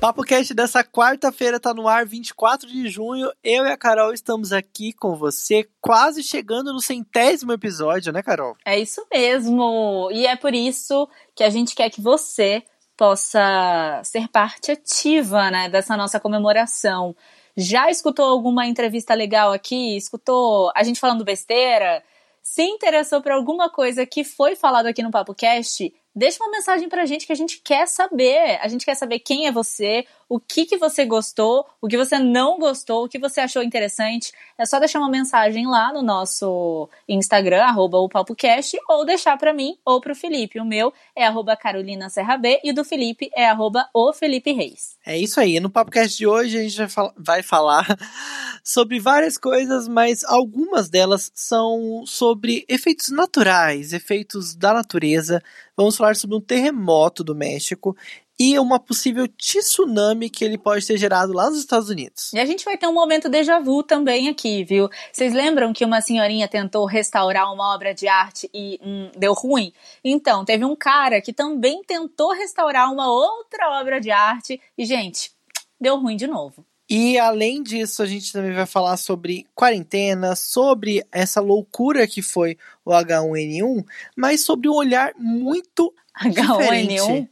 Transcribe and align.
Papo 0.00 0.22
Cast 0.22 0.54
dessa 0.54 0.82
quarta-feira 0.82 1.60
tá 1.60 1.74
no 1.74 1.86
ar, 1.86 2.06
24 2.06 2.66
de 2.66 2.88
junho. 2.88 3.30
Eu 3.44 3.66
e 3.66 3.70
a 3.70 3.76
Carol 3.76 4.14
estamos 4.14 4.50
aqui 4.50 4.94
com 4.94 5.14
você, 5.14 5.68
quase 5.78 6.22
chegando 6.22 6.72
no 6.72 6.80
centésimo 6.80 7.52
episódio, 7.52 8.10
né, 8.10 8.22
Carol? 8.22 8.56
É 8.64 8.78
isso 8.78 9.06
mesmo. 9.12 10.08
E 10.10 10.26
é 10.26 10.34
por 10.36 10.54
isso 10.54 11.06
que 11.36 11.44
a 11.44 11.50
gente 11.50 11.74
quer 11.74 11.90
que 11.90 12.00
você 12.00 12.62
possa 12.96 14.00
ser 14.02 14.26
parte 14.28 14.72
ativa, 14.72 15.50
né, 15.50 15.68
dessa 15.68 15.94
nossa 15.98 16.18
comemoração. 16.18 17.14
Já 17.54 17.90
escutou 17.90 18.24
alguma 18.24 18.66
entrevista 18.66 19.12
legal 19.12 19.52
aqui? 19.52 19.98
Escutou 19.98 20.72
a 20.74 20.82
gente 20.82 20.98
falando 20.98 21.26
besteira? 21.26 22.02
Se 22.42 22.62
interessou 22.62 23.20
por 23.20 23.32
alguma 23.32 23.68
coisa 23.68 24.06
que 24.06 24.24
foi 24.24 24.56
falado 24.56 24.86
aqui 24.86 25.02
no 25.02 25.10
Papo 25.10 25.34
Cast? 25.34 25.92
Deixa 26.20 26.44
uma 26.44 26.50
mensagem 26.50 26.86
pra 26.86 27.06
gente 27.06 27.26
que 27.26 27.32
a 27.32 27.34
gente 27.34 27.62
quer 27.64 27.88
saber. 27.88 28.58
A 28.60 28.68
gente 28.68 28.84
quer 28.84 28.94
saber 28.94 29.20
quem 29.20 29.46
é 29.46 29.50
você, 29.50 30.04
o 30.28 30.38
que, 30.38 30.66
que 30.66 30.76
você 30.76 31.06
gostou, 31.06 31.66
o 31.80 31.88
que 31.88 31.96
você 31.96 32.18
não 32.18 32.58
gostou, 32.58 33.06
o 33.06 33.08
que 33.08 33.18
você 33.18 33.40
achou 33.40 33.62
interessante. 33.62 34.30
É 34.58 34.66
só 34.66 34.78
deixar 34.78 34.98
uma 34.98 35.08
mensagem 35.08 35.66
lá 35.66 35.90
no 35.94 36.02
nosso 36.02 36.90
Instagram, 37.08 37.62
arroba 37.62 37.96
o 37.96 38.08
PalpoCast, 38.08 38.78
ou 38.86 39.06
deixar 39.06 39.38
para 39.38 39.54
mim 39.54 39.78
ou 39.82 39.98
pro 39.98 40.14
Felipe. 40.14 40.60
O 40.60 40.64
meu 40.64 40.92
é 41.16 41.24
arroba 41.24 41.56
Carolina 41.56 42.10
Serra 42.10 42.36
B 42.36 42.60
e 42.62 42.70
o 42.70 42.74
do 42.74 42.84
Felipe 42.84 43.30
é 43.34 43.48
arroba 43.48 43.88
o 43.94 44.12
Felipe 44.12 44.52
Reis. 44.52 44.98
É 45.06 45.16
isso 45.16 45.40
aí. 45.40 45.58
No 45.58 45.70
PalpoCast 45.70 46.18
de 46.18 46.26
hoje 46.26 46.58
a 46.58 46.62
gente 46.62 46.76
vai, 46.76 46.88
fal 46.88 47.14
vai 47.16 47.42
falar 47.42 47.86
sobre 48.62 49.00
várias 49.00 49.38
coisas, 49.38 49.88
mas 49.88 50.22
algumas 50.24 50.90
delas 50.90 51.32
são 51.34 52.04
sobre 52.04 52.66
efeitos 52.68 53.08
naturais, 53.08 53.94
efeitos 53.94 54.54
da 54.54 54.74
natureza 54.74 55.42
Vamos 55.80 55.96
falar 55.96 56.14
sobre 56.14 56.36
um 56.36 56.42
terremoto 56.42 57.24
do 57.24 57.34
México 57.34 57.96
e 58.38 58.58
uma 58.58 58.78
possível 58.78 59.26
tsunami 59.26 60.28
que 60.28 60.44
ele 60.44 60.58
pode 60.58 60.86
ter 60.86 60.98
gerado 60.98 61.32
lá 61.32 61.48
nos 61.48 61.58
Estados 61.58 61.88
Unidos. 61.88 62.34
E 62.34 62.38
a 62.38 62.44
gente 62.44 62.66
vai 62.66 62.76
ter 62.76 62.86
um 62.86 62.92
momento 62.92 63.30
déjà 63.30 63.58
vu 63.58 63.82
também 63.82 64.28
aqui, 64.28 64.62
viu? 64.62 64.90
Vocês 65.10 65.32
lembram 65.32 65.72
que 65.72 65.82
uma 65.82 66.02
senhorinha 66.02 66.46
tentou 66.46 66.84
restaurar 66.84 67.50
uma 67.50 67.74
obra 67.74 67.94
de 67.94 68.06
arte 68.06 68.50
e 68.52 68.78
hum, 68.84 69.10
deu 69.16 69.32
ruim? 69.32 69.72
Então, 70.04 70.44
teve 70.44 70.66
um 70.66 70.76
cara 70.76 71.18
que 71.18 71.32
também 71.32 71.82
tentou 71.82 72.30
restaurar 72.34 72.92
uma 72.92 73.10
outra 73.10 73.80
obra 73.80 73.98
de 74.02 74.10
arte 74.10 74.60
e, 74.76 74.84
gente, 74.84 75.32
deu 75.80 75.98
ruim 75.98 76.14
de 76.14 76.26
novo. 76.26 76.62
E 76.90 77.16
além 77.20 77.62
disso, 77.62 78.02
a 78.02 78.06
gente 78.06 78.32
também 78.32 78.52
vai 78.52 78.66
falar 78.66 78.96
sobre 78.96 79.46
quarentena, 79.54 80.34
sobre 80.34 81.06
essa 81.12 81.40
loucura 81.40 82.04
que 82.04 82.20
foi 82.20 82.58
o 82.84 82.90
H1N1, 82.90 83.86
mas 84.16 84.44
sobre 84.44 84.68
um 84.68 84.74
olhar 84.74 85.12
muito 85.16 85.94
H1N1? 86.20 87.28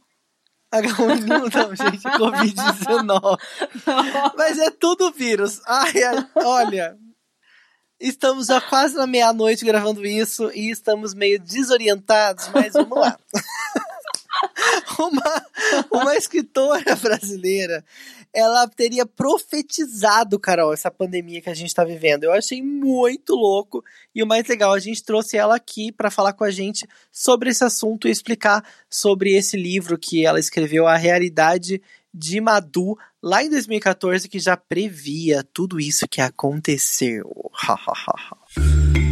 H1N1 0.73 1.53
não, 1.53 1.75
gente, 1.75 2.03
Covid-19. 2.03 3.37
Mas 4.37 4.57
é 4.59 4.71
tudo 4.71 5.11
vírus. 5.11 5.59
Ai, 5.67 5.93
olha, 6.35 6.97
estamos 7.99 8.47
já 8.47 8.61
quase 8.61 8.95
na 8.95 9.05
meia-noite 9.05 9.65
gravando 9.65 10.05
isso 10.05 10.49
e 10.53 10.69
estamos 10.69 11.13
meio 11.13 11.37
desorientados, 11.37 12.49
mas 12.53 12.71
vamos 12.71 12.97
lá. 12.97 13.19
uma, 14.99 15.45
uma 15.91 16.15
escritora 16.15 16.95
brasileira, 17.01 17.83
ela 18.33 18.67
teria 18.67 19.05
profetizado, 19.05 20.39
Carol, 20.39 20.73
essa 20.73 20.91
pandemia 20.91 21.41
que 21.41 21.49
a 21.49 21.53
gente 21.53 21.73
tá 21.73 21.83
vivendo. 21.83 22.25
Eu 22.25 22.33
achei 22.33 22.61
muito 22.61 23.33
louco. 23.33 23.83
E 24.13 24.21
o 24.21 24.27
mais 24.27 24.47
legal, 24.47 24.73
a 24.73 24.79
gente 24.79 25.03
trouxe 25.03 25.37
ela 25.37 25.55
aqui 25.55 25.91
para 25.91 26.11
falar 26.11 26.33
com 26.33 26.43
a 26.43 26.51
gente 26.51 26.87
sobre 27.11 27.49
esse 27.49 27.63
assunto 27.63 28.07
e 28.07 28.11
explicar 28.11 28.63
sobre 28.89 29.35
esse 29.35 29.57
livro 29.57 29.97
que 29.97 30.25
ela 30.25 30.39
escreveu, 30.39 30.87
A 30.87 30.95
Realidade 30.95 31.81
de 32.13 32.41
Madu, 32.41 32.97
lá 33.21 33.43
em 33.43 33.49
2014, 33.49 34.27
que 34.27 34.39
já 34.39 34.57
previa 34.57 35.43
tudo 35.53 35.79
isso 35.79 36.07
que 36.07 36.21
aconteceu. 36.21 37.51
Vocês 37.61 39.08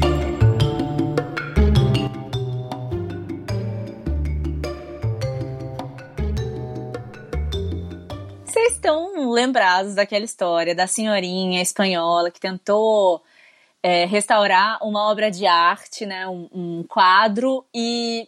estão 8.77 9.31
lembrados 9.31 9.95
daquela 9.95 10.23
história 10.23 10.73
da 10.73 10.88
senhorinha 10.88 11.61
espanhola 11.61 12.31
que 12.31 12.39
tentou 12.39 13.23
é, 13.83 14.05
restaurar 14.05 14.77
uma 14.81 15.09
obra 15.09 15.29
de 15.29 15.45
arte, 15.45 16.05
né, 16.05 16.27
um, 16.27 16.47
um 16.53 16.83
quadro, 16.83 17.65
e 17.73 18.27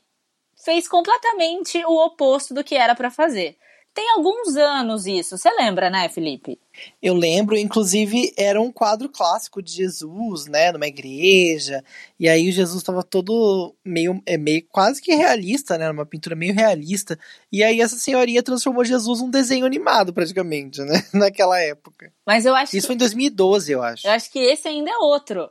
fez 0.63 0.87
completamente 0.87 1.83
o 1.85 2.05
oposto 2.05 2.53
do 2.53 2.63
que 2.63 2.75
era 2.75 2.95
para 2.95 3.09
fazer. 3.09 3.57
Tem 3.93 4.11
alguns 4.11 4.55
anos 4.55 5.05
isso, 5.05 5.37
você 5.37 5.49
lembra, 5.51 5.89
né, 5.89 6.07
Felipe? 6.09 6.59
Eu 7.01 7.13
lembro, 7.13 7.57
inclusive, 7.57 8.31
era 8.37 8.61
um 8.61 8.71
quadro 8.71 9.09
clássico 9.09 9.61
de 9.61 9.71
Jesus, 9.71 10.45
né, 10.45 10.71
numa 10.71 10.87
igreja, 10.87 11.83
e 12.19 12.29
aí 12.29 12.47
o 12.49 12.51
Jesus 12.51 12.77
estava 12.77 13.03
todo 13.03 13.75
meio, 13.83 14.21
é, 14.25 14.37
meio 14.37 14.65
quase 14.69 15.01
que 15.01 15.13
realista, 15.13 15.77
né, 15.77 15.89
uma 15.89 16.05
pintura 16.05 16.35
meio 16.35 16.53
realista, 16.53 17.17
e 17.51 17.63
aí 17.63 17.81
essa 17.81 17.97
senhorinha 17.97 18.43
transformou 18.43 18.85
Jesus 18.85 19.21
num 19.21 19.29
desenho 19.29 19.65
animado, 19.65 20.13
praticamente, 20.13 20.81
né, 20.81 21.03
naquela 21.13 21.59
época. 21.59 22.13
Mas 22.25 22.45
eu 22.45 22.55
acho 22.55 22.77
Isso 22.77 22.87
que... 22.87 22.87
foi 22.87 22.95
em 22.95 22.99
2012, 22.99 23.71
eu 23.71 23.83
acho. 23.83 24.07
Eu 24.07 24.11
acho 24.11 24.31
que 24.31 24.39
esse 24.39 24.67
ainda 24.67 24.91
é 24.91 24.97
outro. 24.97 25.49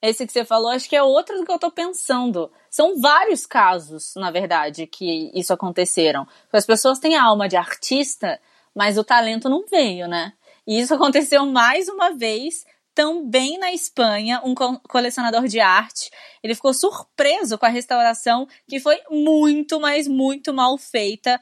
Esse 0.00 0.26
que 0.26 0.32
você 0.32 0.44
falou, 0.44 0.70
acho 0.70 0.88
que 0.88 0.96
é 0.96 1.02
outro 1.02 1.36
do 1.38 1.44
que 1.44 1.50
eu 1.50 1.58
tô 1.58 1.70
pensando. 1.70 2.50
São 2.70 3.00
vários 3.00 3.46
casos, 3.46 4.14
na 4.14 4.30
verdade, 4.30 4.86
que 4.86 5.30
isso 5.34 5.52
aconteceram. 5.52 6.26
As 6.52 6.66
pessoas 6.66 6.98
têm 6.98 7.16
alma 7.16 7.48
de 7.48 7.56
artista, 7.56 8.40
mas 8.74 8.98
o 8.98 9.04
talento 9.04 9.48
não 9.48 9.64
veio, 9.66 10.06
né? 10.06 10.34
E 10.66 10.78
isso 10.78 10.94
aconteceu 10.94 11.46
mais 11.46 11.88
uma 11.88 12.10
vez 12.10 12.64
também 12.96 13.58
na 13.58 13.72
Espanha, 13.72 14.40
um 14.42 14.54
colecionador 14.54 15.46
de 15.46 15.60
arte, 15.60 16.10
ele 16.42 16.54
ficou 16.54 16.72
surpreso 16.72 17.58
com 17.58 17.66
a 17.66 17.68
restauração 17.68 18.48
que 18.66 18.80
foi 18.80 18.98
muito, 19.10 19.78
mas 19.78 20.08
muito 20.08 20.54
mal 20.54 20.78
feita 20.78 21.38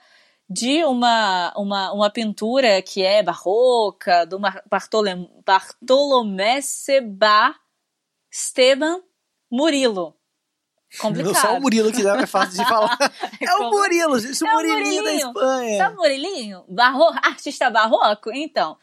de 0.51 0.85
uma, 0.85 1.55
uma, 1.57 1.93
uma 1.93 2.11
pintura 2.11 2.83
que 2.83 3.05
é 3.05 3.23
barroca, 3.23 4.27
do 4.27 4.41
Bartolomé 5.47 6.61
Seba 6.61 7.55
Esteban 8.35 9.01
Murilo. 9.49 10.17
Complicado. 10.99 11.37
Só 11.37 11.57
o 11.57 11.61
Murilo 11.61 11.93
que 11.93 12.05
é 12.05 12.27
fácil 12.27 12.59
de 12.59 12.69
falar. 12.69 12.99
é 13.41 13.55
o 13.55 13.71
Murilo, 13.71 14.19
gente, 14.19 14.43
o 14.43 14.47
é 14.49 14.53
Murilinho 14.53 15.05
da 15.05 15.15
Espanha. 15.15 15.79
Sabe 15.79 15.95
o 15.95 15.99
Murilinho? 15.99 16.65
Barro... 16.69 17.05
Artista 17.23 17.71
barroco? 17.71 18.33
Então, 18.33 18.77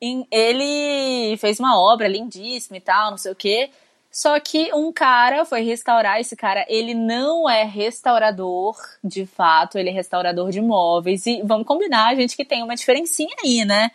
ele 0.00 1.36
fez 1.38 1.60
uma 1.60 1.80
obra 1.80 2.08
lindíssima 2.08 2.78
e 2.78 2.80
tal, 2.80 3.12
não 3.12 3.18
sei 3.18 3.30
o 3.30 3.36
quê. 3.36 3.70
Só 4.10 4.40
que 4.40 4.74
um 4.74 4.92
cara 4.92 5.44
foi 5.44 5.60
restaurar, 5.60 6.20
esse 6.20 6.34
cara, 6.34 6.66
ele 6.68 6.92
não 6.92 7.48
é 7.48 7.62
restaurador 7.62 8.76
de 9.04 9.24
fato, 9.24 9.78
ele 9.78 9.90
é 9.90 9.92
restaurador 9.92 10.50
de 10.50 10.60
móveis. 10.60 11.26
E 11.26 11.42
vamos 11.44 11.66
combinar, 11.66 12.16
gente, 12.16 12.36
que 12.36 12.44
tem 12.44 12.62
uma 12.62 12.74
diferencinha 12.74 13.34
aí, 13.44 13.64
né? 13.64 13.90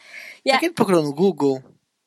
E 0.45 0.51
a... 0.51 0.57
que 0.57 0.69
procurou 0.69 1.03
no 1.03 1.13
Google? 1.13 1.61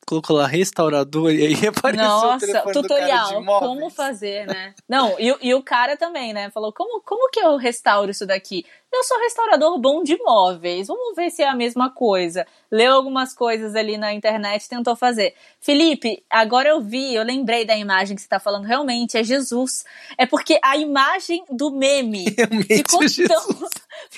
Colocou 0.06 0.36
lá 0.36 0.46
restaurador 0.46 1.32
e 1.32 1.46
aí 1.46 1.54
apareceu 1.68 2.06
Nossa, 2.06 2.36
o 2.36 2.38
telefone 2.38 2.72
tutorial, 2.74 3.26
do 3.26 3.46
cara 3.46 3.60
de 3.60 3.66
como 3.66 3.90
fazer, 3.90 4.46
né? 4.46 4.74
Não, 4.88 5.18
e, 5.18 5.36
e, 5.42 5.54
o 5.54 5.62
cara 5.62 5.96
também, 5.96 6.32
né? 6.32 6.50
Falou, 6.50 6.72
como, 6.72 7.00
como 7.02 7.30
que 7.30 7.40
eu 7.40 7.56
restauro 7.56 8.10
isso 8.10 8.26
daqui? 8.26 8.64
Eu 8.92 9.02
sou 9.02 9.18
restaurador 9.18 9.76
bom 9.78 10.04
de 10.04 10.16
móveis, 10.18 10.86
vamos 10.86 11.16
ver 11.16 11.28
se 11.28 11.42
é 11.42 11.48
a 11.48 11.54
mesma 11.54 11.90
coisa. 11.90 12.46
Leu 12.70 12.94
algumas 12.94 13.34
coisas 13.34 13.74
ali 13.74 13.96
na 13.96 14.12
internet 14.12 14.68
tentou 14.68 14.94
fazer. 14.94 15.34
Felipe, 15.60 16.22
agora 16.30 16.68
eu 16.68 16.80
vi, 16.80 17.12
eu 17.12 17.24
lembrei 17.24 17.64
da 17.64 17.76
imagem 17.76 18.14
que 18.14 18.22
você 18.22 18.28
tá 18.28 18.38
falando, 18.38 18.66
realmente, 18.66 19.18
é 19.18 19.24
Jesus. 19.24 19.84
É 20.16 20.26
porque 20.26 20.60
a 20.62 20.76
imagem 20.76 21.44
do 21.50 21.72
meme 21.72 22.24
ficou 22.68 23.02
é 23.02 23.26
tão, 23.26 23.68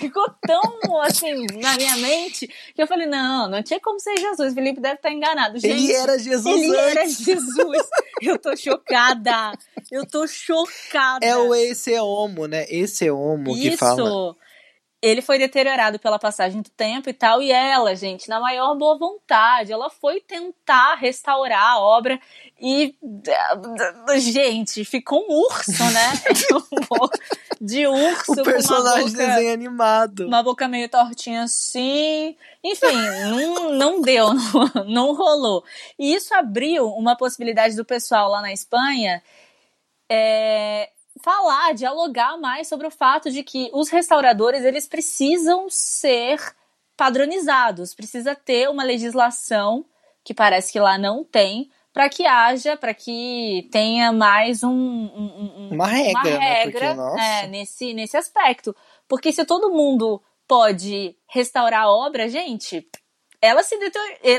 ficou 0.06 0.24
tão, 0.46 1.00
assim, 1.02 1.46
na 1.60 1.76
minha 1.76 1.96
mente, 1.96 2.46
que 2.74 2.82
eu 2.82 2.86
falei, 2.86 3.06
não, 3.06 3.48
não 3.48 3.62
tinha 3.62 3.80
como 3.80 3.98
ser 4.00 4.16
Jesus, 4.18 4.54
Felipe 4.54 4.80
deve 4.80 4.96
estar 4.96 5.12
enganado. 5.12 5.58
Gente, 5.58 5.84
ele 5.84 5.92
era 5.92 6.18
Jesus 6.18 6.46
Ele 6.46 6.76
antes. 6.76 6.96
era 6.96 7.06
Jesus. 7.08 7.88
Eu 8.22 8.38
tô 8.38 8.56
chocada. 8.56 9.52
Eu 9.90 10.06
tô 10.06 10.26
chocada. 10.26 11.24
É 11.24 11.36
o 11.36 11.54
esse 11.54 11.92
é 11.92 12.02
homo, 12.02 12.46
né? 12.46 12.66
Esse 12.68 13.06
é 13.06 13.12
homo 13.12 13.54
que 13.54 13.76
fala. 13.76 14.36
Ele 15.02 15.20
foi 15.20 15.38
deteriorado 15.38 15.98
pela 15.98 16.18
passagem 16.18 16.62
do 16.62 16.70
tempo 16.70 17.08
e 17.08 17.12
tal, 17.12 17.42
e 17.42 17.52
ela, 17.52 17.94
gente, 17.94 18.28
na 18.28 18.40
maior 18.40 18.74
boa 18.76 18.98
vontade, 18.98 19.72
ela 19.72 19.90
foi 19.90 20.20
tentar 20.20 20.94
restaurar 20.94 21.72
a 21.72 21.78
obra 21.78 22.18
e, 22.60 22.94
gente, 24.18 24.84
ficou 24.84 25.24
um 25.28 25.32
urso, 25.32 25.84
né? 25.92 26.12
de 27.60 27.86
urso. 27.86 28.40
O 28.40 28.44
personagem 28.44 29.12
boca, 29.12 29.26
desenho 29.26 29.52
animado. 29.52 30.26
Uma 30.26 30.42
boca 30.42 30.66
meio 30.66 30.88
tortinha 30.88 31.42
assim. 31.42 32.36
Enfim, 32.64 32.96
não, 33.30 33.72
não 33.74 34.00
deu, 34.00 34.32
não, 34.32 34.84
não 34.88 35.14
rolou. 35.14 35.62
E 35.98 36.14
isso 36.14 36.34
abriu 36.34 36.88
uma 36.88 37.16
possibilidade 37.16 37.76
do 37.76 37.84
pessoal 37.84 38.30
lá 38.30 38.40
na 38.40 38.52
Espanha 38.52 39.22
é, 40.08 40.90
falar, 41.26 41.74
dialogar 41.74 42.38
mais 42.38 42.68
sobre 42.68 42.86
o 42.86 42.90
fato 42.90 43.32
de 43.32 43.42
que 43.42 43.68
os 43.72 43.88
restauradores 43.88 44.62
eles 44.62 44.86
precisam 44.86 45.66
ser 45.68 46.40
padronizados, 46.96 47.92
precisa 47.92 48.36
ter 48.36 48.70
uma 48.70 48.84
legislação 48.84 49.84
que 50.22 50.32
parece 50.32 50.70
que 50.70 50.78
lá 50.78 50.96
não 50.96 51.24
tem 51.24 51.68
para 51.92 52.08
que 52.08 52.24
haja, 52.24 52.76
para 52.76 52.94
que 52.94 53.68
tenha 53.72 54.12
mais 54.12 54.62
um, 54.62 54.70
um, 54.70 55.52
um 55.56 55.68
uma 55.72 55.88
regra, 55.88 56.20
uma 56.20 56.22
regra 56.22 56.94
né? 56.94 57.02
Porque, 57.02 57.20
é, 57.20 57.46
nesse, 57.48 57.92
nesse 57.92 58.16
aspecto. 58.16 58.76
Porque 59.08 59.32
se 59.32 59.44
todo 59.44 59.72
mundo 59.72 60.22
pode 60.46 61.16
restaurar 61.28 61.84
a 61.84 61.90
obra, 61.90 62.28
gente, 62.28 62.86
elas 63.42 63.66
se, 63.66 63.76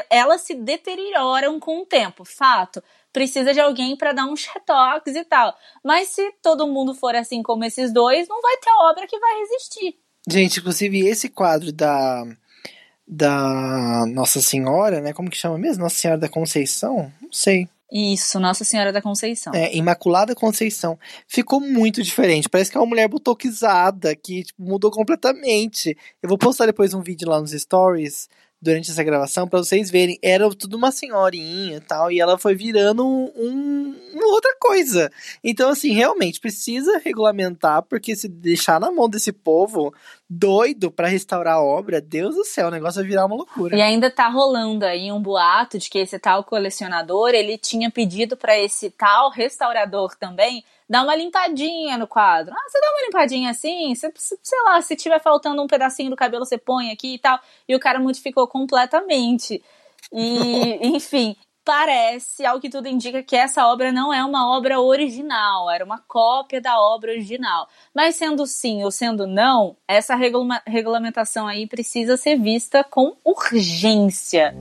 elas 0.10 0.42
se 0.42 0.56
deterioram 0.56 1.60
com 1.60 1.81
o 1.81 1.86
tempo, 1.86 2.24
fato 2.24 2.81
precisa 3.18 3.52
de 3.52 3.60
alguém 3.60 3.98
para 3.98 4.14
dar 4.14 4.28
uns 4.28 4.46
retoques 4.46 5.16
e 5.16 5.24
tal. 5.24 5.56
Mas 5.84 6.10
se 6.10 6.31
todo 6.44 6.68
mundo 6.68 6.94
for 6.94 7.16
assim 7.16 7.42
como 7.42 7.66
esses 7.66 7.92
dois, 7.92 8.28
não 8.28 8.40
vai 8.40 8.56
ter 8.58 8.69
obra 8.81 9.08
que 9.08 9.18
vai 9.18 9.40
resistir. 9.40 9.96
Gente, 10.30 10.60
inclusive 10.60 11.08
esse 11.08 11.28
quadro 11.28 11.72
da 11.72 12.24
da 13.08 14.06
Nossa 14.08 14.40
Senhora, 14.42 15.02
né? 15.02 15.14
Como 15.14 15.30
que 15.30 15.38
chama 15.38 15.58
mesmo? 15.58 15.84
Nossa 15.84 15.96
Senhora 15.96 16.19
da 16.19 16.30
Conceição? 16.30 17.12
Não 17.22 17.31
sei. 17.31 17.68
Isso, 17.92 18.40
Nossa 18.40 18.64
Senhora 18.64 18.92
da 18.92 19.02
Conceição. 19.02 19.54
É, 19.56 19.75
Imaculada 19.75 20.36
Conceição. 20.36 21.00
Ficou 21.25 21.60
muito 21.60 22.04
diferente. 22.04 22.50
Parece 22.50 22.69
que 22.69 22.78
é 22.78 22.80
uma 22.80 22.86
mulher 22.86 23.08
butoquizada, 23.08 24.14
que 24.16 24.44
tipo, 24.44 24.62
mudou 24.62 24.92
completamente. 24.92 25.98
Eu 26.22 26.30
vou 26.30 26.38
postar 26.38 26.66
depois 26.66 26.94
um 26.94 27.02
vídeo 27.02 27.30
lá 27.30 27.40
nos 27.40 27.52
stories 27.52 28.30
durante 28.62 28.89
essa 28.89 29.04
gravação 29.04 29.48
para 29.48 29.59
vocês 29.59 29.89
verem. 29.89 30.18
Era 30.21 30.50
tudo 30.56 30.77
uma 30.77 30.92
senhorinha 30.92 31.77
e 31.77 31.80
tal, 31.80 32.12
e 32.12 32.19
ela 32.19 32.38
foi 32.38 32.56
virando 32.56 33.06
um, 33.06 33.95
uma 34.13 34.27
outra 34.27 34.56
coisa. 34.59 35.12
Então, 35.44 35.69
assim, 35.69 35.94
realmente 35.94 36.39
precisa 36.39 37.00
regulamentar, 37.04 37.83
porque 37.83 38.15
se 38.15 38.27
deixar 38.27 38.80
na 38.80 38.92
mão 38.92 39.07
desse 39.09 39.31
povo 39.31 39.94
doido 40.30 40.92
para 40.92 41.07
restaurar 41.07 41.56
a 41.56 41.63
obra, 41.63 42.01
Deus 42.01 42.36
do 42.36 42.44
céu, 42.44 42.68
o 42.68 42.71
negócio 42.71 43.01
vai 43.01 43.09
virar 43.09 43.25
uma 43.25 43.36
loucura. 43.36 43.75
E 43.75 43.81
ainda 43.81 44.09
tá 44.09 44.27
rolando 44.27 44.86
aí 44.86 45.12
um 45.12 45.21
boato 45.21 45.77
de 45.77 45.89
que 45.89 46.00
esse 46.00 46.18
tal 46.19 46.44
colecionador, 46.44 47.30
ele 47.30 47.57
tinha 47.57 47.89
pedido 47.89 48.36
para 48.36 48.57
esse 48.57 48.89
tal 48.89 49.30
restaurador 49.30 50.15
também 50.15 50.63
dá 50.89 51.04
uma 51.04 51.16
limpadinha 51.16 51.98
no 51.98 52.07
quadro. 52.07 52.54
Ah, 52.54 52.69
você 52.69 52.80
dá 52.80 52.88
uma 52.92 53.06
limpadinha 53.06 53.51
assim, 53.51 53.94
você, 53.94 54.12
sei 54.16 54.63
lá, 54.63 54.81
se 54.81 54.95
tiver 54.95 55.22
faltando 55.22 55.62
um 55.62 55.68
pedacinho 55.68 56.10
do 56.10 56.16
cabelo, 56.16 56.45
você 56.45 56.57
põe 56.57 56.92
aqui 56.92 57.16
e 57.16 57.19
tal. 57.19 57.39
E 57.68 57.75
o 57.75 57.80
cara 57.80 58.00
modificou 58.00 58.48
completamente. 58.48 59.62
E, 60.12 60.80
enfim, 60.95 61.36
parece, 61.68 62.45
ao 62.45 62.62
que 62.62 62.69
tudo 62.69 62.88
indica, 62.88 63.22
que 63.22 63.36
essa 63.36 63.68
obra 63.68 63.92
não 63.92 64.13
é 64.13 64.24
uma 64.24 64.56
obra 64.56 64.80
original, 64.80 65.69
era 65.69 65.84
uma 65.84 66.00
cópia 66.00 66.62
da 66.62 66.80
obra 66.80 67.12
original. 67.12 67.68
Mas 67.94 68.16
sendo 68.16 68.45
sim 68.45 68.83
ou 68.86 68.92
sendo 68.92 69.28
não, 69.28 69.75
essa 69.86 70.16
regula 70.16 70.62
regulamentação 70.66 71.45
aí 71.45 71.68
precisa 71.68 72.16
ser 72.16 72.40
vista 72.40 72.86
com 72.86 73.18
urgência. 73.25 74.56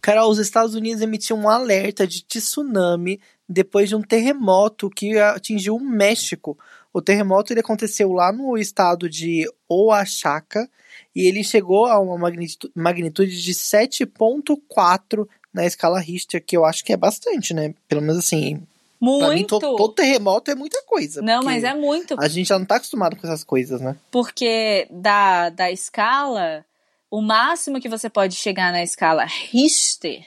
Carol, 0.00 0.30
os 0.30 0.38
Estados 0.38 0.74
Unidos 0.74 1.00
emitiam 1.00 1.40
um 1.40 1.48
alerta 1.48 2.06
de 2.06 2.22
tsunami 2.22 3.20
depois 3.48 3.88
de 3.88 3.96
um 3.96 4.02
terremoto 4.02 4.90
que 4.90 5.18
atingiu 5.18 5.76
o 5.76 5.80
México. 5.80 6.58
O 6.92 7.02
terremoto 7.02 7.52
ele 7.52 7.60
aconteceu 7.60 8.12
lá 8.12 8.32
no 8.32 8.56
estado 8.56 9.08
de 9.08 9.50
Oaxaca 9.68 10.68
e 11.14 11.26
ele 11.26 11.42
chegou 11.42 11.86
a 11.86 11.98
uma 11.98 12.30
magnitude 12.74 13.42
de 13.42 13.52
7.4 13.52 15.28
na 15.52 15.66
escala 15.66 16.00
Richter, 16.00 16.42
que 16.44 16.56
eu 16.56 16.64
acho 16.64 16.84
que 16.84 16.92
é 16.92 16.96
bastante, 16.96 17.54
né? 17.54 17.74
Pelo 17.88 18.00
menos 18.00 18.18
assim. 18.18 18.62
Muito. 19.00 19.34
Mim, 19.34 19.44
todo, 19.44 19.76
todo, 19.76 19.92
terremoto 19.92 20.50
é 20.50 20.54
muita 20.54 20.82
coisa. 20.82 21.20
Não, 21.20 21.42
mas 21.42 21.62
é 21.62 21.74
muito. 21.74 22.16
A 22.18 22.26
gente 22.26 22.48
já 22.48 22.58
não 22.58 22.66
tá 22.66 22.76
acostumado 22.76 23.16
com 23.16 23.26
essas 23.26 23.44
coisas, 23.44 23.80
né? 23.80 23.96
Porque 24.10 24.88
da, 24.90 25.50
da 25.50 25.70
escala, 25.70 26.64
o 27.10 27.20
máximo 27.20 27.80
que 27.80 27.88
você 27.88 28.08
pode 28.08 28.34
chegar 28.34 28.72
na 28.72 28.82
escala 28.82 29.24
Richter 29.24 30.24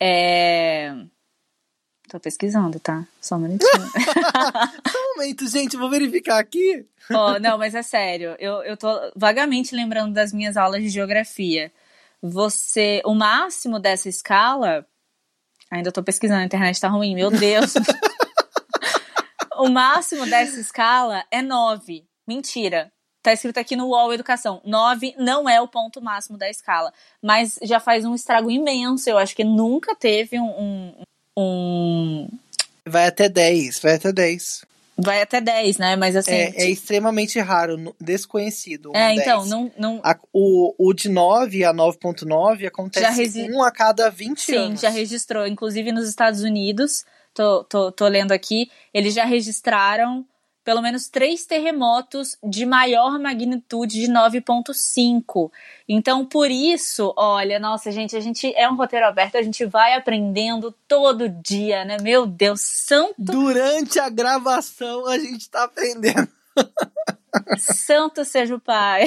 é 0.00 0.92
Tô 2.14 2.20
pesquisando, 2.20 2.78
tá? 2.78 3.04
Só 3.20 3.34
um 3.34 3.40
minutinho. 3.40 3.72
Só 4.88 4.98
um 4.98 5.16
momento, 5.16 5.48
gente, 5.48 5.76
vou 5.76 5.90
verificar 5.90 6.38
aqui. 6.38 6.86
oh, 7.10 7.40
não, 7.40 7.58
mas 7.58 7.74
é 7.74 7.82
sério. 7.82 8.36
Eu, 8.38 8.62
eu 8.62 8.76
tô 8.76 8.88
vagamente 9.16 9.74
lembrando 9.74 10.14
das 10.14 10.32
minhas 10.32 10.56
aulas 10.56 10.80
de 10.80 10.90
geografia. 10.90 11.72
Você. 12.22 13.02
O 13.04 13.16
máximo 13.16 13.80
dessa 13.80 14.08
escala. 14.08 14.86
Ainda 15.68 15.90
tô 15.90 16.04
pesquisando, 16.04 16.42
a 16.42 16.44
internet 16.44 16.80
tá 16.80 16.86
ruim, 16.86 17.16
meu 17.16 17.32
Deus. 17.32 17.74
o 19.58 19.68
máximo 19.68 20.24
dessa 20.24 20.60
escala 20.60 21.24
é 21.32 21.42
9. 21.42 22.06
Mentira. 22.28 22.92
Tá 23.24 23.32
escrito 23.32 23.58
aqui 23.58 23.74
no 23.74 23.88
UOL 23.88 24.14
Educação. 24.14 24.62
9 24.64 25.16
não 25.18 25.48
é 25.48 25.60
o 25.60 25.66
ponto 25.66 26.00
máximo 26.00 26.38
da 26.38 26.48
escala. 26.48 26.92
Mas 27.20 27.58
já 27.62 27.80
faz 27.80 28.04
um 28.04 28.14
estrago 28.14 28.52
imenso. 28.52 29.10
Eu 29.10 29.18
acho 29.18 29.34
que 29.34 29.42
nunca 29.42 29.96
teve 29.96 30.38
um, 30.38 30.46
um 30.46 31.02
um. 31.36 32.28
Vai 32.86 33.06
até 33.06 33.28
10, 33.28 33.78
vai 33.80 33.94
até 33.94 34.12
10. 34.12 34.64
Vai 34.96 35.22
até 35.22 35.40
10, 35.40 35.78
né? 35.78 35.96
Mas 35.96 36.14
assim. 36.14 36.30
É, 36.30 36.52
é 36.56 36.70
extremamente 36.70 37.38
raro, 37.40 37.94
desconhecido. 38.00 38.90
Um 38.90 38.96
é, 38.96 39.14
10. 39.14 39.20
então, 39.20 39.46
não. 39.46 39.72
não... 39.76 40.00
A, 40.04 40.16
o, 40.32 40.74
o 40.78 40.92
de 40.92 41.08
9 41.08 41.64
a 41.64 41.74
9,9 41.74 42.66
acontece 42.66 43.22
resi... 43.22 43.50
um 43.50 43.62
a 43.62 43.72
cada 43.72 44.08
20 44.08 44.40
Sim, 44.40 44.56
anos. 44.56 44.80
Sim, 44.80 44.86
já 44.86 44.90
registrou. 44.90 45.46
Inclusive 45.46 45.90
nos 45.90 46.08
Estados 46.08 46.42
Unidos, 46.42 47.04
tô, 47.32 47.64
tô, 47.64 47.90
tô 47.90 48.06
lendo 48.06 48.32
aqui, 48.32 48.70
eles 48.92 49.14
já 49.14 49.24
registraram 49.24 50.24
pelo 50.64 50.80
menos 50.80 51.08
três 51.08 51.44
terremotos 51.44 52.36
de 52.42 52.64
maior 52.64 53.18
magnitude 53.18 54.00
de 54.00 54.10
9.5. 54.10 55.50
Então, 55.86 56.24
por 56.24 56.50
isso, 56.50 57.12
olha, 57.16 57.58
nossa, 57.58 57.92
gente, 57.92 58.16
a 58.16 58.20
gente 58.20 58.52
é 58.56 58.68
um 58.68 58.74
roteiro 58.74 59.06
aberto, 59.06 59.36
a 59.36 59.42
gente 59.42 59.66
vai 59.66 59.94
aprendendo 59.94 60.74
todo 60.88 61.28
dia, 61.28 61.84
né? 61.84 61.98
Meu 62.00 62.26
Deus, 62.26 62.62
santo. 62.62 63.14
Durante 63.18 64.00
a 64.00 64.08
gravação, 64.08 65.06
a 65.06 65.18
gente 65.18 65.50
tá 65.50 65.64
aprendendo. 65.64 66.28
santo 67.58 68.24
seja 68.24 68.54
o 68.54 68.60
Pai. 68.60 69.04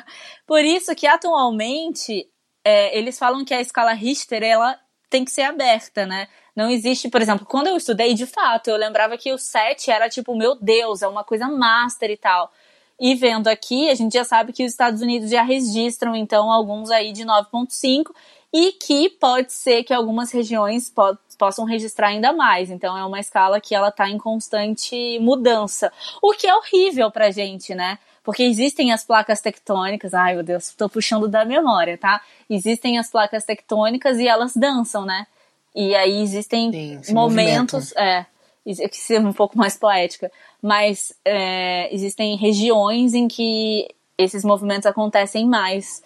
por 0.46 0.62
isso 0.62 0.94
que 0.94 1.06
atualmente 1.06 2.28
é, 2.62 2.96
eles 2.96 3.18
falam 3.18 3.44
que 3.44 3.54
a 3.54 3.60
escala 3.62 3.94
Richter 3.94 4.42
ela 4.42 4.78
tem 5.08 5.24
que 5.24 5.30
ser 5.30 5.42
aberta, 5.42 6.06
né? 6.06 6.28
Não 6.54 6.68
existe, 6.68 7.08
por 7.08 7.22
exemplo, 7.22 7.46
quando 7.46 7.68
eu 7.68 7.76
estudei, 7.76 8.14
de 8.14 8.26
fato, 8.26 8.68
eu 8.68 8.76
lembrava 8.76 9.16
que 9.16 9.32
o 9.32 9.38
7 9.38 9.90
era 9.90 10.08
tipo, 10.08 10.36
meu 10.36 10.56
Deus, 10.56 11.02
é 11.02 11.08
uma 11.08 11.24
coisa 11.24 11.48
master 11.48 12.10
e 12.10 12.16
tal. 12.16 12.52
E 13.00 13.14
vendo 13.14 13.46
aqui, 13.46 13.88
a 13.88 13.94
gente 13.94 14.14
já 14.14 14.24
sabe 14.24 14.52
que 14.52 14.64
os 14.64 14.72
Estados 14.72 15.00
Unidos 15.00 15.30
já 15.30 15.42
registram, 15.42 16.16
então, 16.16 16.50
alguns 16.50 16.90
aí 16.90 17.12
de 17.12 17.24
9,5 17.24 18.10
e 18.52 18.72
que 18.72 19.10
pode 19.10 19.52
ser 19.52 19.84
que 19.84 19.92
algumas 19.92 20.32
regiões 20.32 20.90
po 20.90 21.16
possam 21.38 21.64
registrar 21.64 22.08
ainda 22.08 22.32
mais. 22.32 22.68
Então, 22.68 22.98
é 22.98 23.04
uma 23.04 23.20
escala 23.20 23.60
que 23.60 23.72
ela 23.72 23.90
está 23.90 24.08
em 24.08 24.18
constante 24.18 25.18
mudança. 25.20 25.92
O 26.20 26.32
que 26.32 26.48
é 26.48 26.54
horrível 26.54 27.12
pra 27.12 27.30
gente, 27.30 27.76
né? 27.76 27.96
Porque 28.24 28.42
existem 28.42 28.92
as 28.92 29.04
placas 29.04 29.40
tectônicas, 29.40 30.12
ai 30.12 30.34
meu 30.34 30.42
Deus, 30.42 30.68
estou 30.68 30.88
puxando 30.88 31.28
da 31.28 31.44
memória, 31.44 31.96
tá? 31.96 32.20
Existem 32.50 32.98
as 32.98 33.08
placas 33.08 33.44
tectônicas 33.44 34.18
e 34.18 34.26
elas 34.26 34.54
dançam, 34.56 35.06
né? 35.06 35.26
E 35.74 35.94
aí 35.94 36.20
existem 36.20 37.00
Sim, 37.02 37.14
momentos. 37.14 37.94
É, 37.96 38.26
que 38.64 38.96
ser 38.96 39.20
um 39.20 39.32
pouco 39.32 39.56
mais 39.56 39.76
poética. 39.76 40.30
Mas 40.60 41.12
é, 41.24 41.94
existem 41.94 42.36
regiões 42.36 43.14
em 43.14 43.28
que 43.28 43.88
esses 44.16 44.44
movimentos 44.44 44.86
acontecem 44.86 45.46
mais. 45.46 46.02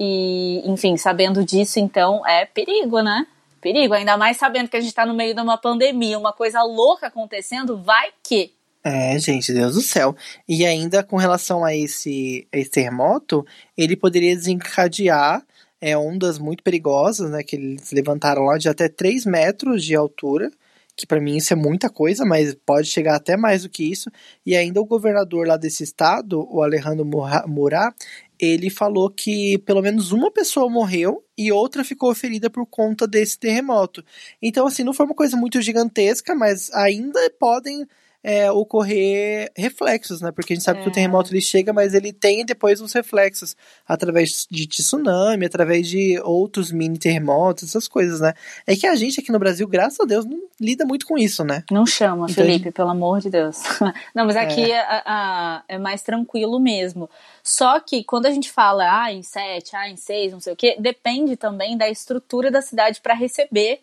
E, 0.00 0.62
enfim, 0.64 0.96
sabendo 0.96 1.44
disso, 1.44 1.80
então, 1.80 2.26
é 2.26 2.44
perigo, 2.44 3.00
né? 3.00 3.26
Perigo. 3.60 3.94
Ainda 3.94 4.16
mais 4.16 4.36
sabendo 4.36 4.68
que 4.68 4.76
a 4.76 4.80
gente 4.80 4.94
tá 4.94 5.04
no 5.04 5.14
meio 5.14 5.34
de 5.34 5.40
uma 5.40 5.58
pandemia, 5.58 6.18
uma 6.18 6.32
coisa 6.32 6.62
louca 6.62 7.08
acontecendo, 7.08 7.82
vai 7.82 8.10
que. 8.22 8.52
É, 8.84 9.18
gente, 9.18 9.52
Deus 9.52 9.74
do 9.74 9.80
céu. 9.80 10.14
E 10.48 10.64
ainda 10.64 11.02
com 11.02 11.16
relação 11.16 11.64
a 11.64 11.74
esse, 11.74 12.46
esse 12.52 12.70
terremoto, 12.70 13.44
ele 13.76 13.96
poderia 13.96 14.36
desencadear 14.36 15.42
é, 15.80 15.96
ondas 15.96 16.38
muito 16.38 16.62
perigosas, 16.62 17.30
né? 17.30 17.42
Que 17.42 17.56
eles 17.56 17.90
levantaram 17.92 18.44
lá 18.44 18.58
de 18.58 18.68
até 18.68 18.88
3 18.88 19.26
metros 19.26 19.84
de 19.84 19.94
altura, 19.94 20.50
que 20.96 21.06
para 21.06 21.20
mim 21.20 21.36
isso 21.36 21.52
é 21.52 21.56
muita 21.56 21.88
coisa, 21.88 22.24
mas 22.24 22.54
pode 22.66 22.88
chegar 22.88 23.14
até 23.14 23.36
mais 23.36 23.62
do 23.62 23.68
que 23.68 23.84
isso. 23.84 24.10
E 24.44 24.56
ainda 24.56 24.80
o 24.80 24.84
governador 24.84 25.46
lá 25.46 25.56
desse 25.56 25.84
estado, 25.84 26.46
o 26.50 26.62
Alejandro 26.62 27.04
Murat, 27.46 27.94
ele 28.38 28.70
falou 28.70 29.10
que 29.10 29.58
pelo 29.58 29.82
menos 29.82 30.12
uma 30.12 30.30
pessoa 30.30 30.70
morreu 30.70 31.24
e 31.36 31.50
outra 31.50 31.84
ficou 31.84 32.14
ferida 32.14 32.48
por 32.48 32.66
conta 32.66 33.06
desse 33.06 33.38
terremoto. 33.38 34.04
Então, 34.40 34.66
assim, 34.66 34.84
não 34.84 34.94
foi 34.94 35.06
uma 35.06 35.14
coisa 35.14 35.36
muito 35.36 35.60
gigantesca, 35.60 36.34
mas 36.34 36.70
ainda 36.72 37.18
podem 37.38 37.86
é, 38.22 38.50
ocorrer 38.50 39.50
reflexos, 39.56 40.20
né? 40.20 40.32
Porque 40.32 40.52
a 40.52 40.56
gente 40.56 40.64
sabe 40.64 40.80
é. 40.80 40.82
que 40.82 40.88
o 40.88 40.90
é. 40.90 40.94
terremoto 40.94 41.32
ele 41.32 41.40
chega, 41.40 41.72
mas 41.72 41.94
ele 41.94 42.12
tem 42.12 42.44
depois 42.44 42.80
os 42.80 42.92
reflexos 42.92 43.56
através 43.86 44.46
de 44.50 44.66
tsunami, 44.66 45.46
através 45.46 45.88
de 45.88 46.20
outros 46.24 46.72
mini 46.72 46.98
terremotos, 46.98 47.64
essas 47.64 47.86
coisas, 47.86 48.20
né? 48.20 48.34
É 48.66 48.74
que 48.74 48.86
a 48.86 48.94
gente 48.96 49.20
aqui 49.20 49.30
no 49.30 49.38
Brasil, 49.38 49.66
graças 49.68 50.00
a 50.00 50.04
Deus, 50.04 50.24
não 50.24 50.38
lida 50.60 50.84
muito 50.84 51.06
com 51.06 51.16
isso, 51.16 51.44
né? 51.44 51.62
Não 51.70 51.86
chama, 51.86 52.26
então, 52.28 52.44
Felipe, 52.44 52.64
gente... 52.64 52.74
pelo 52.74 52.90
amor 52.90 53.20
de 53.20 53.30
Deus. 53.30 53.62
não, 54.14 54.26
mas 54.26 54.36
aqui 54.36 54.70
é. 54.70 54.80
A, 54.80 55.02
a, 55.06 55.62
é 55.68 55.78
mais 55.78 56.02
tranquilo 56.02 56.58
mesmo. 56.58 57.08
Só 57.42 57.78
que 57.80 58.02
quando 58.02 58.26
a 58.26 58.30
gente 58.30 58.50
fala 58.50 59.04
ah, 59.04 59.12
em 59.12 59.22
sete, 59.22 59.76
ah, 59.76 59.88
em 59.88 59.96
seis, 59.96 60.32
não 60.32 60.40
sei 60.40 60.52
o 60.52 60.56
quê, 60.56 60.76
depende 60.78 61.36
também 61.36 61.76
da 61.76 61.88
estrutura 61.88 62.50
da 62.50 62.60
cidade 62.60 63.00
para 63.00 63.14
receber 63.14 63.80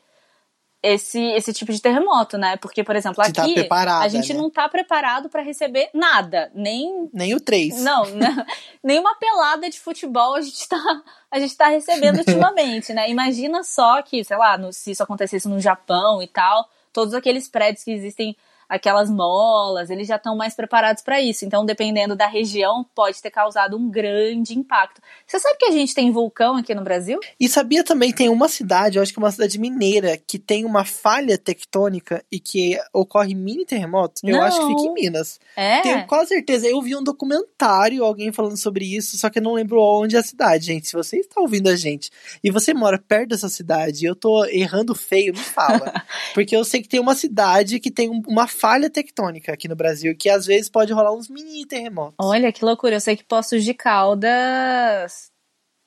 esse, 0.85 1.19
esse 1.19 1.51
tipo 1.51 1.71
de 1.71 1.81
terremoto, 1.81 2.37
né? 2.37 2.57
Porque, 2.57 2.83
por 2.83 2.95
exemplo, 2.95 3.17
tá 3.17 3.43
aqui 3.43 3.67
tá 3.67 3.99
a 3.99 4.07
gente 4.07 4.33
né? 4.33 4.39
não 4.39 4.49
tá 4.49 4.69
preparado 4.69 5.29
para 5.29 5.41
receber 5.41 5.89
nada, 5.93 6.51
nem 6.53 7.09
nem 7.13 7.33
o 7.33 7.39
3. 7.39 7.81
Não, 7.81 8.05
né? 8.15 8.45
nem 8.83 8.99
uma 8.99 9.15
pelada 9.15 9.69
de 9.69 9.79
futebol 9.79 10.35
a 10.35 10.41
gente 10.41 10.67
tá 10.67 11.03
a 11.31 11.39
gente 11.39 11.55
tá 11.57 11.67
recebendo 11.67 12.19
ultimamente, 12.19 12.93
né? 12.93 13.09
Imagina 13.09 13.63
só 13.63 14.01
que, 14.01 14.23
sei 14.23 14.37
lá, 14.37 14.57
no, 14.57 14.71
se 14.71 14.91
isso 14.91 15.03
acontecesse 15.03 15.47
no 15.47 15.59
Japão 15.59 16.21
e 16.21 16.27
tal, 16.27 16.69
todos 16.93 17.13
aqueles 17.13 17.47
prédios 17.47 17.83
que 17.83 17.91
existem 17.91 18.37
aquelas 18.67 19.09
molas, 19.09 19.89
eles 19.89 20.07
já 20.07 20.15
estão 20.15 20.35
mais 20.35 20.55
preparados 20.55 21.03
para 21.03 21.21
isso. 21.21 21.45
Então, 21.45 21.65
dependendo 21.65 22.15
da 22.15 22.27
região, 22.27 22.85
pode 22.95 23.21
ter 23.21 23.31
causado 23.31 23.77
um 23.77 23.89
grande 23.89 24.57
impacto. 24.57 25.01
Você 25.25 25.39
sabe 25.39 25.57
que 25.57 25.65
a 25.65 25.71
gente 25.71 25.93
tem 25.93 26.11
vulcão 26.11 26.57
aqui 26.57 26.73
no 26.73 26.83
Brasil? 26.83 27.19
E 27.39 27.47
sabia 27.47 27.83
também 27.83 28.11
tem 28.11 28.29
uma 28.29 28.47
cidade, 28.47 28.97
eu 28.97 29.03
acho 29.03 29.13
que 29.13 29.19
é 29.19 29.23
uma 29.23 29.31
cidade 29.31 29.59
mineira, 29.59 30.17
que 30.17 30.37
tem 30.39 30.65
uma 30.65 30.85
falha 30.85 31.37
tectônica 31.37 32.23
e 32.31 32.39
que 32.39 32.79
ocorre 32.93 33.33
mini 33.35 33.65
terremotos? 33.65 34.23
Eu 34.23 34.41
acho 34.41 34.59
que 34.59 34.67
fica 34.67 34.81
em 34.81 34.93
Minas. 34.93 35.39
É? 35.55 35.81
Tenho 35.81 36.07
quase 36.07 36.29
certeza. 36.29 36.67
Eu 36.67 36.81
vi 36.81 36.95
um 36.95 37.03
documentário, 37.03 38.03
alguém 38.03 38.31
falando 38.31 38.57
sobre 38.57 38.85
isso, 38.85 39.17
só 39.17 39.29
que 39.29 39.39
eu 39.39 39.43
não 39.43 39.53
lembro 39.53 39.81
onde 39.81 40.15
é 40.15 40.19
a 40.19 40.23
cidade, 40.23 40.65
gente. 40.65 40.87
Se 40.87 40.93
você 40.93 41.17
está 41.17 41.41
ouvindo 41.41 41.69
a 41.69 41.75
gente 41.75 42.09
e 42.43 42.51
você 42.51 42.73
mora 42.73 42.97
perto 42.97 43.29
dessa 43.29 43.49
cidade 43.49 44.05
e 44.05 44.07
eu 44.07 44.15
tô 44.15 44.45
errando 44.45 44.95
feio, 44.95 45.33
me 45.33 45.39
fala. 45.39 45.93
Porque 46.33 46.55
eu 46.55 46.63
sei 46.63 46.81
que 46.81 46.89
tem 46.89 46.99
uma 46.99 47.15
cidade 47.15 47.79
que 47.79 47.91
tem 47.91 48.09
uma 48.27 48.47
falha 48.55 48.89
tectônica 48.89 49.53
aqui 49.53 49.67
no 49.67 49.75
Brasil, 49.75 50.15
que 50.17 50.29
às 50.29 50.45
vezes 50.45 50.69
pode 50.69 50.93
rolar 50.93 51.13
uns 51.13 51.29
mini 51.29 51.65
terremotos. 51.65 52.15
Olha 52.19 52.51
que 52.51 52.65
loucura, 52.65 52.95
eu 52.95 53.01
sei 53.01 53.15
que 53.15 53.23
Poços 53.23 53.63
de 53.63 53.73
Caldas 53.73 55.29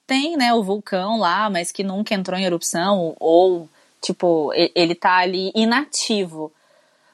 tem, 0.06 0.36
né, 0.36 0.54
o 0.54 0.62
vulcão 0.62 1.18
lá, 1.18 1.50
mas 1.50 1.70
que 1.70 1.82
nunca 1.82 2.14
entrou 2.14 2.38
em 2.38 2.44
erupção, 2.44 3.14
ou, 3.20 3.68
tipo, 4.00 4.50
ele 4.74 4.94
tá 4.94 5.16
ali 5.18 5.52
inativo. 5.54 6.50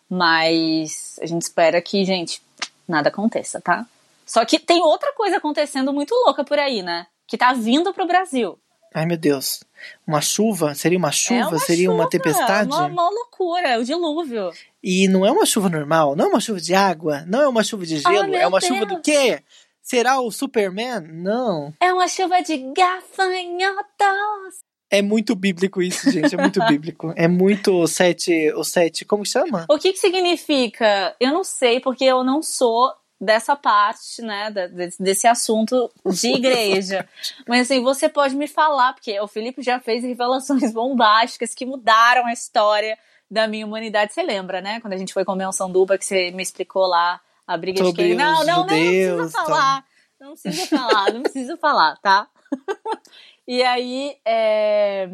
Mas 0.08 1.18
a 1.20 1.26
gente 1.26 1.42
espera 1.42 1.82
que, 1.82 2.04
gente, 2.04 2.40
nada 2.86 3.08
aconteça, 3.08 3.60
tá? 3.60 3.84
Só 4.24 4.44
que 4.44 4.58
tem 4.58 4.80
outra 4.82 5.12
coisa 5.14 5.38
acontecendo 5.38 5.92
muito 5.92 6.14
louca 6.24 6.44
por 6.44 6.58
aí, 6.58 6.82
né? 6.82 7.06
Que 7.26 7.36
tá 7.36 7.52
vindo 7.52 7.92
pro 7.92 8.06
Brasil. 8.06 8.58
Ai, 8.94 9.06
meu 9.06 9.16
Deus. 9.16 9.64
Uma 10.06 10.20
chuva? 10.20 10.72
Seria 10.72 10.96
uma 10.96 11.10
chuva? 11.10 11.40
É 11.40 11.46
uma 11.46 11.58
Seria 11.58 11.86
chuva, 11.86 11.96
uma 11.96 12.08
tempestade? 12.08 12.70
Uma, 12.70 12.86
uma 12.86 13.10
loucura, 13.10 13.70
é 13.70 13.78
o 13.78 13.84
dilúvio. 13.84 14.52
E 14.80 15.08
não 15.08 15.26
é 15.26 15.32
uma 15.32 15.44
chuva 15.44 15.68
normal, 15.68 16.14
não 16.14 16.26
é 16.26 16.28
uma 16.28 16.40
chuva 16.40 16.60
de 16.60 16.74
água, 16.74 17.24
não 17.26 17.42
é 17.42 17.48
uma 17.48 17.64
chuva 17.64 17.84
de 17.84 17.98
gelo, 17.98 18.30
oh, 18.30 18.36
é 18.36 18.46
uma 18.46 18.60
Deus. 18.60 18.72
chuva 18.72 18.86
do 18.86 19.02
quê? 19.02 19.42
Será 19.82 20.20
o 20.20 20.30
Superman? 20.30 21.00
Não. 21.00 21.74
É 21.80 21.92
uma 21.92 22.06
chuva 22.06 22.40
de 22.40 22.56
gafanhotos. 22.56 24.62
É 24.90 25.02
muito 25.02 25.34
bíblico 25.34 25.82
isso, 25.82 26.08
gente. 26.10 26.34
É 26.34 26.38
muito 26.38 26.62
bíblico. 26.66 27.12
É 27.16 27.26
muito 27.26 27.84
sete. 27.88 28.52
O 28.52 28.62
sete. 28.62 29.04
Como 29.04 29.26
chama? 29.26 29.66
O 29.68 29.76
que, 29.76 29.92
que 29.92 29.98
significa? 29.98 31.16
Eu 31.18 31.32
não 31.32 31.42
sei, 31.42 31.80
porque 31.80 32.04
eu 32.04 32.22
não 32.22 32.42
sou 32.42 32.94
dessa 33.24 33.56
parte, 33.56 34.22
né, 34.22 34.50
desse 34.98 35.26
assunto 35.26 35.90
de 36.06 36.28
igreja. 36.28 37.08
Mas 37.48 37.62
assim, 37.62 37.82
você 37.82 38.08
pode 38.08 38.36
me 38.36 38.46
falar, 38.46 38.92
porque 38.92 39.18
o 39.20 39.26
Felipe 39.26 39.62
já 39.62 39.80
fez 39.80 40.04
revelações 40.04 40.70
bombásticas 40.74 41.54
que 41.54 41.64
mudaram 41.64 42.26
a 42.26 42.32
história 42.32 42.98
da 43.30 43.48
minha 43.48 43.66
humanidade. 43.66 44.12
Você 44.12 44.22
lembra, 44.22 44.60
né? 44.60 44.80
Quando 44.80 44.92
a 44.92 44.96
gente 44.96 45.12
foi 45.12 45.24
comer 45.24 45.48
um 45.48 45.52
sanduba 45.52 45.96
que 45.96 46.04
você 46.04 46.30
me 46.30 46.42
explicou 46.42 46.86
lá 46.86 47.20
a 47.46 47.56
briga 47.56 47.78
Sobre 47.78 48.02
de 48.02 48.08
quem. 48.10 48.16
Não, 48.16 48.44
não, 48.44 48.46
não, 48.46 48.56
não 48.58 48.66
precisa 48.66 49.28
falar. 49.30 49.84
Não 50.20 50.32
precisa 50.32 50.66
falar, 50.66 51.12
não 51.12 51.22
precisa 51.22 51.56
falar, 51.56 51.96
tá? 51.96 52.28
e 53.46 53.62
aí, 53.62 54.16
é... 54.24 55.08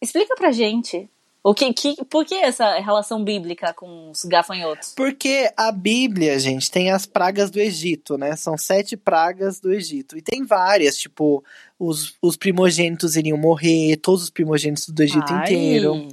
explica 0.00 0.34
pra 0.34 0.50
gente 0.50 1.08
o 1.44 1.52
que, 1.52 1.72
que, 1.72 2.04
por 2.04 2.24
que 2.24 2.36
essa 2.36 2.78
relação 2.78 3.24
bíblica 3.24 3.74
com 3.74 4.10
os 4.10 4.24
gafanhotos? 4.24 4.92
Porque 4.96 5.50
a 5.56 5.72
Bíblia, 5.72 6.38
gente, 6.38 6.70
tem 6.70 6.92
as 6.92 7.04
pragas 7.04 7.50
do 7.50 7.58
Egito, 7.58 8.16
né? 8.16 8.36
São 8.36 8.56
sete 8.56 8.96
pragas 8.96 9.58
do 9.58 9.72
Egito. 9.72 10.16
E 10.16 10.22
tem 10.22 10.44
várias, 10.44 10.96
tipo, 10.96 11.42
os, 11.76 12.14
os 12.22 12.36
primogênitos 12.36 13.16
iriam 13.16 13.36
morrer, 13.36 13.96
todos 13.96 14.22
os 14.22 14.30
primogênitos 14.30 14.88
do 14.88 15.02
Egito 15.02 15.32
Ai. 15.32 15.42
inteiro. 15.42 16.08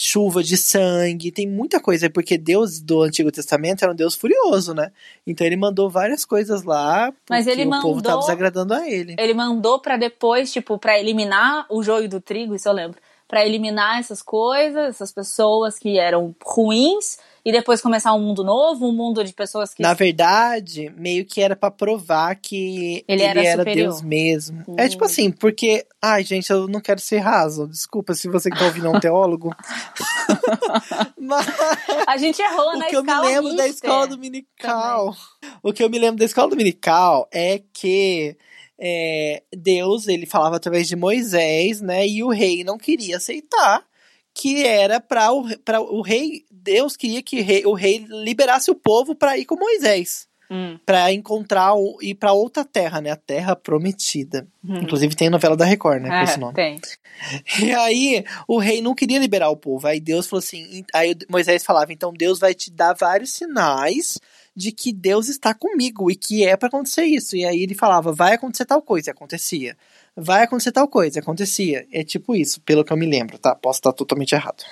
Chuva 0.00 0.44
de 0.44 0.56
sangue, 0.56 1.32
tem 1.32 1.48
muita 1.48 1.80
coisa, 1.80 2.08
porque 2.08 2.38
Deus 2.38 2.78
do 2.78 3.02
Antigo 3.02 3.32
Testamento 3.32 3.82
era 3.82 3.90
um 3.90 3.96
Deus 3.96 4.14
furioso, 4.14 4.72
né? 4.72 4.92
Então 5.26 5.44
ele 5.44 5.56
mandou 5.56 5.90
várias 5.90 6.24
coisas 6.24 6.62
lá, 6.62 7.12
Mas 7.28 7.48
ele 7.48 7.64
o 7.64 7.68
mandou, 7.68 7.90
povo 7.90 8.02
tava 8.02 8.20
desagradando 8.20 8.74
a 8.74 8.88
ele. 8.88 9.16
Ele 9.18 9.34
mandou 9.34 9.80
para 9.80 9.96
depois, 9.96 10.52
tipo, 10.52 10.78
para 10.78 11.00
eliminar 11.00 11.66
o 11.68 11.82
joio 11.82 12.08
do 12.08 12.20
trigo, 12.20 12.54
isso 12.54 12.68
eu 12.68 12.72
lembro 12.74 13.00
para 13.28 13.44
eliminar 13.44 14.00
essas 14.00 14.22
coisas, 14.22 14.88
essas 14.88 15.12
pessoas 15.12 15.78
que 15.78 15.98
eram 15.98 16.34
ruins 16.42 17.18
e 17.44 17.52
depois 17.52 17.80
começar 17.80 18.14
um 18.14 18.20
mundo 18.20 18.42
novo, 18.42 18.88
um 18.88 18.92
mundo 18.92 19.22
de 19.22 19.32
pessoas 19.32 19.72
que 19.72 19.82
Na 19.82 19.94
verdade, 19.94 20.92
meio 20.96 21.24
que 21.24 21.40
era 21.40 21.54
para 21.54 21.70
provar 21.70 22.34
que 22.36 23.04
ele, 23.06 23.22
ele 23.22 23.22
era, 23.22 23.44
era 23.44 23.64
Deus 23.64 24.02
mesmo. 24.02 24.64
Hum. 24.66 24.76
É 24.78 24.88
tipo 24.88 25.04
assim, 25.04 25.30
porque, 25.30 25.86
ai, 26.00 26.24
gente, 26.24 26.50
eu 26.50 26.66
não 26.66 26.80
quero 26.80 27.00
ser 27.00 27.18
raso. 27.18 27.68
Desculpa 27.68 28.14
se 28.14 28.28
você 28.28 28.50
que 28.50 28.58
tá 28.58 28.64
ouvindo 28.64 28.86
é 28.86 28.90
um 28.90 29.00
teólogo. 29.00 29.54
Mas 31.18 31.46
a 32.06 32.16
gente 32.16 32.40
errou 32.40 32.70
o 32.70 32.78
na 32.78 32.86
que 32.86 32.96
eu 32.96 33.04
me 33.04 33.20
lembro 33.20 33.56
da 33.56 33.68
escola 33.68 34.06
dominical. 34.06 35.14
Também. 35.40 35.58
O 35.62 35.72
que 35.72 35.82
eu 35.82 35.90
me 35.90 35.98
lembro 35.98 36.18
da 36.18 36.24
escola 36.24 36.48
dominical 36.48 37.28
é 37.32 37.62
que 37.72 38.36
é, 38.80 39.42
Deus 39.52 40.06
ele 40.06 40.26
falava 40.26 40.56
através 40.56 40.86
de 40.86 40.94
Moisés, 40.94 41.80
né? 41.80 42.06
E 42.06 42.22
o 42.22 42.28
rei 42.28 42.62
não 42.62 42.78
queria 42.78 43.16
aceitar 43.16 43.84
que 44.32 44.64
era 44.64 45.00
para 45.00 45.32
o, 45.32 45.98
o 45.98 46.02
rei. 46.02 46.44
Deus 46.50 46.96
queria 46.96 47.22
que 47.22 47.40
o 47.40 47.44
rei, 47.44 47.66
o 47.66 47.74
rei 47.74 48.06
liberasse 48.08 48.70
o 48.70 48.74
povo 48.74 49.14
para 49.14 49.36
ir 49.36 49.44
com 49.44 49.56
Moisés. 49.56 50.28
Hum. 50.50 50.78
para 50.86 51.12
encontrar 51.12 51.74
ir 52.00 52.14
para 52.14 52.32
outra 52.32 52.64
terra, 52.64 53.02
né? 53.02 53.10
A 53.10 53.16
Terra 53.16 53.54
Prometida. 53.54 54.48
Hum. 54.64 54.78
Inclusive 54.78 55.14
tem 55.14 55.28
a 55.28 55.32
novela 55.32 55.54
da 55.54 55.66
Record, 55.66 56.00
né? 56.00 56.08
com 56.08 56.24
esse 56.24 56.40
nome. 56.40 56.54
Tem. 56.54 56.80
E 57.60 57.72
aí 57.72 58.24
o 58.46 58.58
rei 58.58 58.80
não 58.80 58.94
queria 58.94 59.18
liberar 59.18 59.50
o 59.50 59.56
povo. 59.56 59.86
Aí 59.86 60.00
Deus 60.00 60.26
falou 60.26 60.38
assim. 60.38 60.84
Aí 60.94 61.14
Moisés 61.28 61.64
falava: 61.64 61.92
então 61.92 62.12
Deus 62.14 62.38
vai 62.38 62.54
te 62.54 62.70
dar 62.70 62.94
vários 62.94 63.32
sinais 63.32 64.18
de 64.58 64.72
que 64.72 64.92
Deus 64.92 65.28
está 65.28 65.54
comigo 65.54 66.10
e 66.10 66.16
que 66.16 66.44
é 66.44 66.56
para 66.56 66.66
acontecer 66.66 67.04
isso. 67.04 67.36
E 67.36 67.44
aí 67.44 67.62
ele 67.62 67.76
falava, 67.76 68.12
vai 68.12 68.34
acontecer 68.34 68.64
tal 68.64 68.82
coisa, 68.82 69.10
e 69.10 69.12
acontecia. 69.12 69.76
Vai 70.16 70.42
acontecer 70.42 70.72
tal 70.72 70.88
coisa, 70.88 71.20
acontecia. 71.20 71.86
É 71.92 72.02
tipo 72.02 72.34
isso, 72.34 72.60
pelo 72.62 72.84
que 72.84 72.92
eu 72.92 72.96
me 72.96 73.06
lembro, 73.06 73.38
tá? 73.38 73.54
Posso 73.54 73.78
estar 73.78 73.92
totalmente 73.92 74.34
errado. 74.34 74.64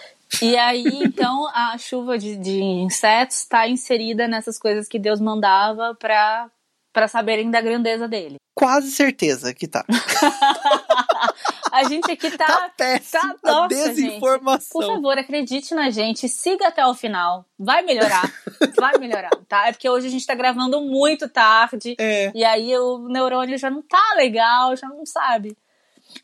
E 0.43 0.57
aí, 0.57 0.85
então, 1.05 1.47
a 1.55 1.79
chuva 1.79 2.19
de, 2.19 2.37
de 2.37 2.61
insetos 2.61 3.37
está 3.37 3.69
inserida 3.69 4.27
nessas 4.27 4.59
coisas 4.59 4.89
que 4.89 4.99
Deus 4.99 5.21
mandava 5.21 5.95
para 5.95 6.51
para 6.93 7.09
saberem 7.09 7.51
da 7.51 7.61
grandeza 7.61 8.09
dele. 8.09 8.37
Quase 8.55 8.91
certeza 8.91 9.53
que 9.53 9.69
tá. 9.69 9.85
a 11.73 11.85
gente 11.85 12.11
aqui 12.11 12.31
tá. 12.37 12.47
Tá. 12.77 13.01
Tá, 13.11 13.37
nossa, 13.43 13.69
desinformação. 13.69 14.59
Gente, 14.59 14.73
por 14.73 14.85
favor, 14.85 15.19
acredite 15.19 15.75
na 15.75 15.91
gente, 15.91 16.29
siga 16.29 16.69
até 16.69 16.87
o 16.87 16.95
final. 16.95 17.45
Vai 17.59 17.83
melhorar. 17.83 18.31
vai 18.77 18.99
melhorar, 18.99 19.31
tá? 19.49 19.69
É 19.69 19.73
porque 19.73 19.89
hoje 19.89 20.07
a 20.07 20.11
gente 20.11 20.27
tá 20.27 20.35
gravando 20.35 20.81
muito 20.81 21.29
tarde. 21.29 21.97
É. 21.99 22.31
E 22.35 22.45
aí 22.45 22.77
o 22.77 23.09
neurônio 23.09 23.57
já 23.57 23.71
não 23.71 23.83
tá 23.83 24.15
legal, 24.17 24.77
já 24.77 24.89
não 24.89 25.07
sabe. 25.07 25.57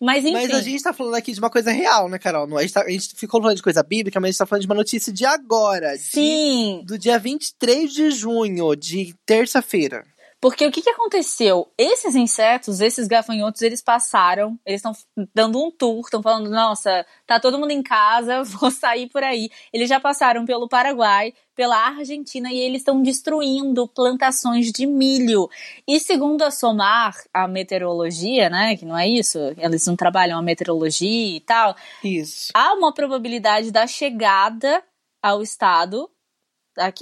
Mas 0.00 0.24
enfim. 0.24 0.32
Mas 0.32 0.50
a 0.50 0.60
gente 0.60 0.82
tá 0.82 0.92
falando 0.92 1.14
aqui 1.14 1.32
de 1.32 1.38
uma 1.38 1.50
coisa 1.50 1.70
real, 1.70 2.08
né, 2.08 2.18
Carol? 2.18 2.56
A, 2.56 2.62
gente 2.62 2.72
tá, 2.72 2.82
a 2.82 2.90
gente 2.90 3.14
ficou 3.16 3.40
falando 3.40 3.56
de 3.56 3.62
coisa 3.62 3.82
bíblica, 3.82 4.20
mas 4.20 4.28
a 4.28 4.30
gente 4.32 4.38
tá 4.38 4.46
falando 4.46 4.62
de 4.62 4.68
uma 4.68 4.74
notícia 4.74 5.12
de 5.12 5.24
agora. 5.24 5.96
Sim. 5.96 6.80
De, 6.80 6.86
do 6.86 6.98
dia 6.98 7.18
23 7.18 7.92
de 7.92 8.10
junho, 8.10 8.74
de 8.74 9.14
terça-feira. 9.26 10.04
Porque 10.42 10.66
o 10.66 10.72
que, 10.72 10.82
que 10.82 10.90
aconteceu? 10.90 11.70
Esses 11.78 12.16
insetos, 12.16 12.80
esses 12.80 13.06
gafanhotos, 13.06 13.62
eles 13.62 13.80
passaram, 13.80 14.58
eles 14.66 14.80
estão 14.80 14.92
dando 15.32 15.64
um 15.64 15.70
tour, 15.70 16.00
estão 16.00 16.20
falando, 16.20 16.50
nossa, 16.50 17.06
tá 17.24 17.38
todo 17.38 17.60
mundo 17.60 17.70
em 17.70 17.80
casa, 17.80 18.42
vou 18.58 18.68
sair 18.68 19.08
por 19.08 19.22
aí. 19.22 19.48
Eles 19.72 19.88
já 19.88 20.00
passaram 20.00 20.44
pelo 20.44 20.68
Paraguai, 20.68 21.32
pela 21.54 21.76
Argentina 21.76 22.50
e 22.50 22.58
eles 22.58 22.80
estão 22.80 23.00
destruindo 23.00 23.86
plantações 23.86 24.72
de 24.72 24.84
milho. 24.84 25.48
E 25.86 26.00
segundo 26.00 26.42
a 26.42 26.50
SOMAR, 26.50 27.14
a 27.32 27.46
meteorologia, 27.46 28.50
né, 28.50 28.76
que 28.76 28.84
não 28.84 28.98
é 28.98 29.06
isso, 29.06 29.38
eles 29.56 29.86
não 29.86 29.94
trabalham 29.94 30.36
a 30.36 30.42
meteorologia 30.42 31.36
e 31.36 31.40
tal. 31.40 31.76
Isso. 32.02 32.50
Há 32.52 32.74
uma 32.74 32.92
probabilidade 32.92 33.70
da 33.70 33.86
chegada 33.86 34.82
ao 35.22 35.40
estado 35.40 36.10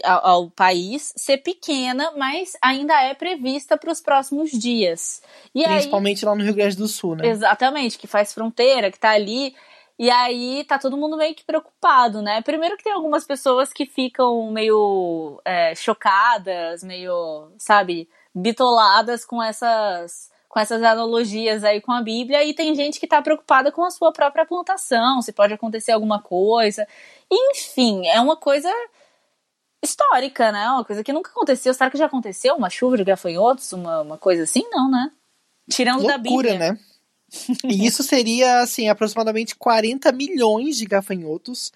ao, 0.04 0.26
ao, 0.26 0.50
país 0.50 1.12
ser 1.16 1.38
pequena, 1.38 2.12
mas 2.16 2.56
ainda 2.60 2.94
é 3.02 3.14
prevista 3.14 3.76
para 3.76 3.90
os 3.90 4.00
próximos 4.00 4.50
dias. 4.50 5.22
E 5.54 5.64
Principalmente 5.64 6.24
aí, 6.24 6.28
lá 6.28 6.34
no 6.36 6.44
Rio 6.44 6.54
Grande 6.54 6.76
do 6.76 6.88
Sul, 6.88 7.16
né? 7.16 7.28
Exatamente, 7.28 7.98
que 7.98 8.06
faz 8.06 8.32
fronteira, 8.32 8.90
que 8.90 8.96
está 8.96 9.10
ali. 9.10 9.54
E 9.98 10.10
aí 10.10 10.64
tá 10.64 10.78
todo 10.78 10.96
mundo 10.96 11.16
meio 11.16 11.34
que 11.34 11.44
preocupado, 11.44 12.22
né? 12.22 12.40
Primeiro 12.42 12.76
que 12.76 12.84
tem 12.84 12.92
algumas 12.92 13.26
pessoas 13.26 13.72
que 13.72 13.84
ficam 13.84 14.50
meio 14.50 15.40
é, 15.44 15.74
chocadas, 15.74 16.82
meio, 16.82 17.52
sabe, 17.58 18.08
bitoladas 18.34 19.24
com 19.24 19.42
essas 19.42 20.30
com 20.48 20.58
essas 20.58 20.82
analogias 20.82 21.62
aí 21.62 21.80
com 21.80 21.92
a 21.92 22.02
Bíblia, 22.02 22.44
e 22.44 22.52
tem 22.52 22.74
gente 22.74 22.98
que 22.98 23.06
tá 23.06 23.22
preocupada 23.22 23.70
com 23.70 23.84
a 23.84 23.90
sua 23.90 24.12
própria 24.12 24.44
plantação, 24.44 25.22
se 25.22 25.32
pode 25.32 25.54
acontecer 25.54 25.92
alguma 25.92 26.20
coisa. 26.20 26.88
Enfim, 27.30 28.04
é 28.08 28.20
uma 28.20 28.36
coisa 28.36 28.68
histórica, 29.82 30.52
né? 30.52 30.68
Uma 30.70 30.84
coisa 30.84 31.02
que 31.02 31.12
nunca 31.12 31.30
aconteceu. 31.30 31.72
Será 31.72 31.90
que 31.90 31.98
já 31.98 32.06
aconteceu 32.06 32.54
uma 32.54 32.70
chuva 32.70 32.96
de 32.96 33.04
gafanhotos, 33.04 33.72
uma, 33.72 34.02
uma 34.02 34.18
coisa 34.18 34.42
assim? 34.44 34.62
Não, 34.70 34.90
né? 34.90 35.10
Tirando 35.70 36.02
Loucura, 36.02 36.18
da 36.18 36.18
Bíblia. 36.18 36.58
né? 36.58 36.78
e 37.64 37.86
isso 37.86 38.02
seria, 38.02 38.60
assim, 38.60 38.88
aproximadamente 38.88 39.54
40 39.54 40.10
milhões 40.12 40.76
de 40.76 40.84
gafanhotos 40.84 41.72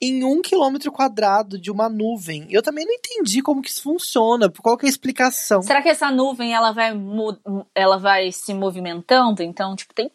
em 0.00 0.24
um 0.24 0.42
quilômetro 0.42 0.92
quadrado 0.92 1.58
de 1.58 1.70
uma 1.70 1.88
nuvem. 1.88 2.46
Eu 2.50 2.62
também 2.62 2.84
não 2.84 2.92
entendi 2.92 3.40
como 3.40 3.62
que 3.62 3.70
isso 3.70 3.82
funciona, 3.82 4.52
qual 4.62 4.76
que 4.76 4.84
é 4.84 4.88
a 4.88 4.90
explicação. 4.90 5.62
Será 5.62 5.80
que 5.80 5.88
essa 5.88 6.10
nuvem, 6.10 6.52
ela 6.52 6.72
vai, 6.72 6.92
ela 7.74 7.98
vai 7.98 8.32
se 8.32 8.52
movimentando? 8.52 9.42
Então, 9.42 9.74
tipo, 9.76 9.94
tem 9.94 10.10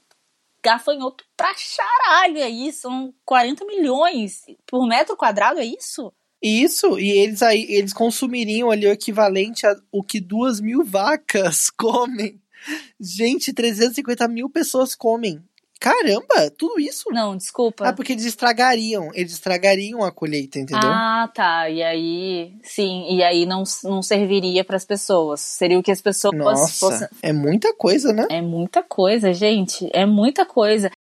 gafanhoto 0.63 1.23
pra 1.35 1.53
charalho, 1.55 2.37
é 2.37 2.49
isso? 2.49 2.81
São 2.81 3.13
40 3.25 3.65
milhões 3.65 4.43
por 4.67 4.87
metro 4.87 5.17
quadrado, 5.17 5.59
é 5.59 5.65
isso? 5.65 6.13
Isso, 6.41 6.97
e 6.99 7.09
eles 7.11 7.41
aí 7.41 7.65
eles 7.69 7.93
consumiriam 7.93 8.71
ali 8.71 8.87
o 8.87 8.91
equivalente 8.91 9.67
a 9.67 9.75
o 9.91 10.01
que 10.01 10.19
duas 10.19 10.59
mil 10.59 10.83
vacas 10.83 11.69
comem. 11.77 12.39
Gente, 12.99 13.53
350 13.53 14.27
mil 14.27 14.49
pessoas 14.49 14.95
comem. 14.95 15.41
Caramba, 15.81 16.51
tudo 16.55 16.79
isso? 16.79 17.05
Não, 17.09 17.35
desculpa. 17.35 17.87
Ah, 17.87 17.91
porque 17.93 18.13
eles 18.13 18.23
estragariam, 18.23 19.09
eles 19.15 19.33
estragariam 19.33 20.03
a 20.03 20.11
colheita, 20.11 20.59
entendeu? 20.59 20.87
Ah, 20.87 21.27
tá. 21.33 21.67
E 21.71 21.81
aí, 21.81 22.53
sim, 22.61 23.07
e 23.09 23.23
aí 23.23 23.47
não, 23.47 23.63
não 23.83 24.03
serviria 24.03 24.63
para 24.63 24.77
as 24.77 24.85
pessoas. 24.85 25.41
Seria 25.41 25.79
o 25.79 25.81
que 25.81 25.89
as 25.89 25.99
pessoas 25.99 26.37
Nossa, 26.37 26.79
fossem... 26.79 27.07
é 27.23 27.33
muita 27.33 27.73
coisa, 27.73 28.13
né? 28.13 28.27
É 28.29 28.43
muita 28.43 28.83
coisa, 28.83 29.33
gente. 29.33 29.89
É 29.91 30.05
muita 30.05 30.45
coisa. 30.45 30.91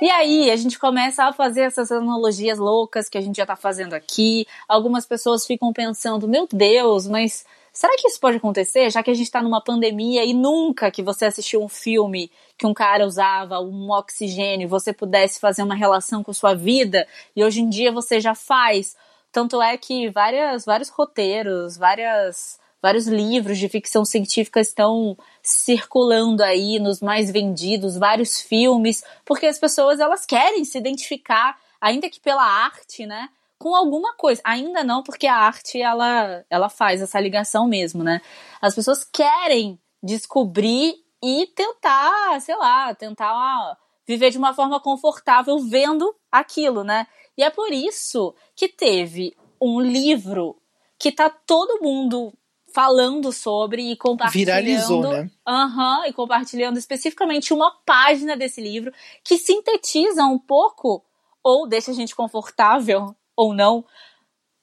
E 0.00 0.08
aí, 0.10 0.48
a 0.48 0.54
gente 0.54 0.78
começa 0.78 1.24
a 1.24 1.32
fazer 1.32 1.62
essas 1.62 1.90
analogias 1.90 2.56
loucas 2.56 3.08
que 3.08 3.18
a 3.18 3.20
gente 3.20 3.36
já 3.36 3.44
tá 3.44 3.56
fazendo 3.56 3.94
aqui. 3.94 4.46
Algumas 4.68 5.04
pessoas 5.04 5.44
ficam 5.44 5.72
pensando, 5.72 6.28
meu 6.28 6.46
Deus, 6.46 7.08
mas 7.08 7.44
será 7.72 7.96
que 7.96 8.06
isso 8.06 8.20
pode 8.20 8.36
acontecer? 8.36 8.90
Já 8.90 9.02
que 9.02 9.10
a 9.10 9.14
gente 9.14 9.28
tá 9.28 9.42
numa 9.42 9.60
pandemia 9.60 10.24
e 10.24 10.32
nunca 10.32 10.88
que 10.92 11.02
você 11.02 11.24
assistiu 11.24 11.60
um 11.64 11.68
filme 11.68 12.30
que 12.56 12.64
um 12.64 12.72
cara 12.72 13.04
usava 13.04 13.58
um 13.58 13.90
oxigênio, 13.90 14.68
você 14.68 14.92
pudesse 14.92 15.40
fazer 15.40 15.64
uma 15.64 15.74
relação 15.74 16.22
com 16.22 16.32
sua 16.32 16.54
vida, 16.54 17.04
e 17.34 17.42
hoje 17.42 17.60
em 17.60 17.68
dia 17.68 17.90
você 17.90 18.20
já 18.20 18.36
faz. 18.36 18.96
Tanto 19.32 19.60
é 19.60 19.76
que 19.76 20.08
várias, 20.10 20.64
vários 20.64 20.90
roteiros, 20.90 21.76
várias 21.76 22.60
vários 22.82 23.06
livros 23.06 23.58
de 23.58 23.68
ficção 23.68 24.04
científica 24.04 24.60
estão 24.60 25.16
circulando 25.42 26.42
aí 26.42 26.78
nos 26.78 27.00
mais 27.00 27.30
vendidos, 27.30 27.96
vários 27.96 28.40
filmes, 28.40 29.02
porque 29.24 29.46
as 29.46 29.58
pessoas 29.58 30.00
elas 30.00 30.24
querem 30.24 30.64
se 30.64 30.78
identificar, 30.78 31.58
ainda 31.80 32.08
que 32.08 32.20
pela 32.20 32.44
arte, 32.44 33.06
né? 33.06 33.28
Com 33.58 33.74
alguma 33.74 34.14
coisa. 34.14 34.40
Ainda 34.44 34.84
não, 34.84 35.02
porque 35.02 35.26
a 35.26 35.34
arte 35.36 35.80
ela, 35.80 36.44
ela 36.48 36.68
faz 36.68 37.02
essa 37.02 37.18
ligação 37.18 37.66
mesmo, 37.66 38.04
né? 38.04 38.20
As 38.60 38.74
pessoas 38.74 39.04
querem 39.04 39.78
descobrir 40.02 40.94
e 41.22 41.46
tentar, 41.54 42.40
sei 42.40 42.56
lá, 42.56 42.94
tentar 42.94 43.76
viver 44.06 44.30
de 44.30 44.38
uma 44.38 44.54
forma 44.54 44.80
confortável 44.80 45.58
vendo 45.58 46.14
aquilo, 46.30 46.84
né? 46.84 47.06
E 47.36 47.42
é 47.42 47.50
por 47.50 47.72
isso 47.72 48.34
que 48.54 48.68
teve 48.68 49.36
um 49.60 49.80
livro 49.80 50.56
que 50.98 51.12
tá 51.12 51.28
todo 51.28 51.82
mundo 51.82 52.32
falando 52.78 53.32
sobre 53.32 53.90
e 53.90 53.96
compartilhando. 53.96 54.46
Viralizou, 54.46 55.02
né? 55.02 55.28
Uhum, 55.48 56.04
e 56.06 56.12
compartilhando 56.12 56.78
especificamente 56.78 57.52
uma 57.52 57.72
página 57.84 58.36
desse 58.36 58.60
livro 58.60 58.92
que 59.24 59.36
sintetiza 59.36 60.22
um 60.22 60.38
pouco, 60.38 61.04
ou 61.42 61.68
deixa 61.68 61.90
a 61.90 61.94
gente 61.94 62.14
confortável, 62.14 63.16
ou 63.36 63.52
não, 63.52 63.84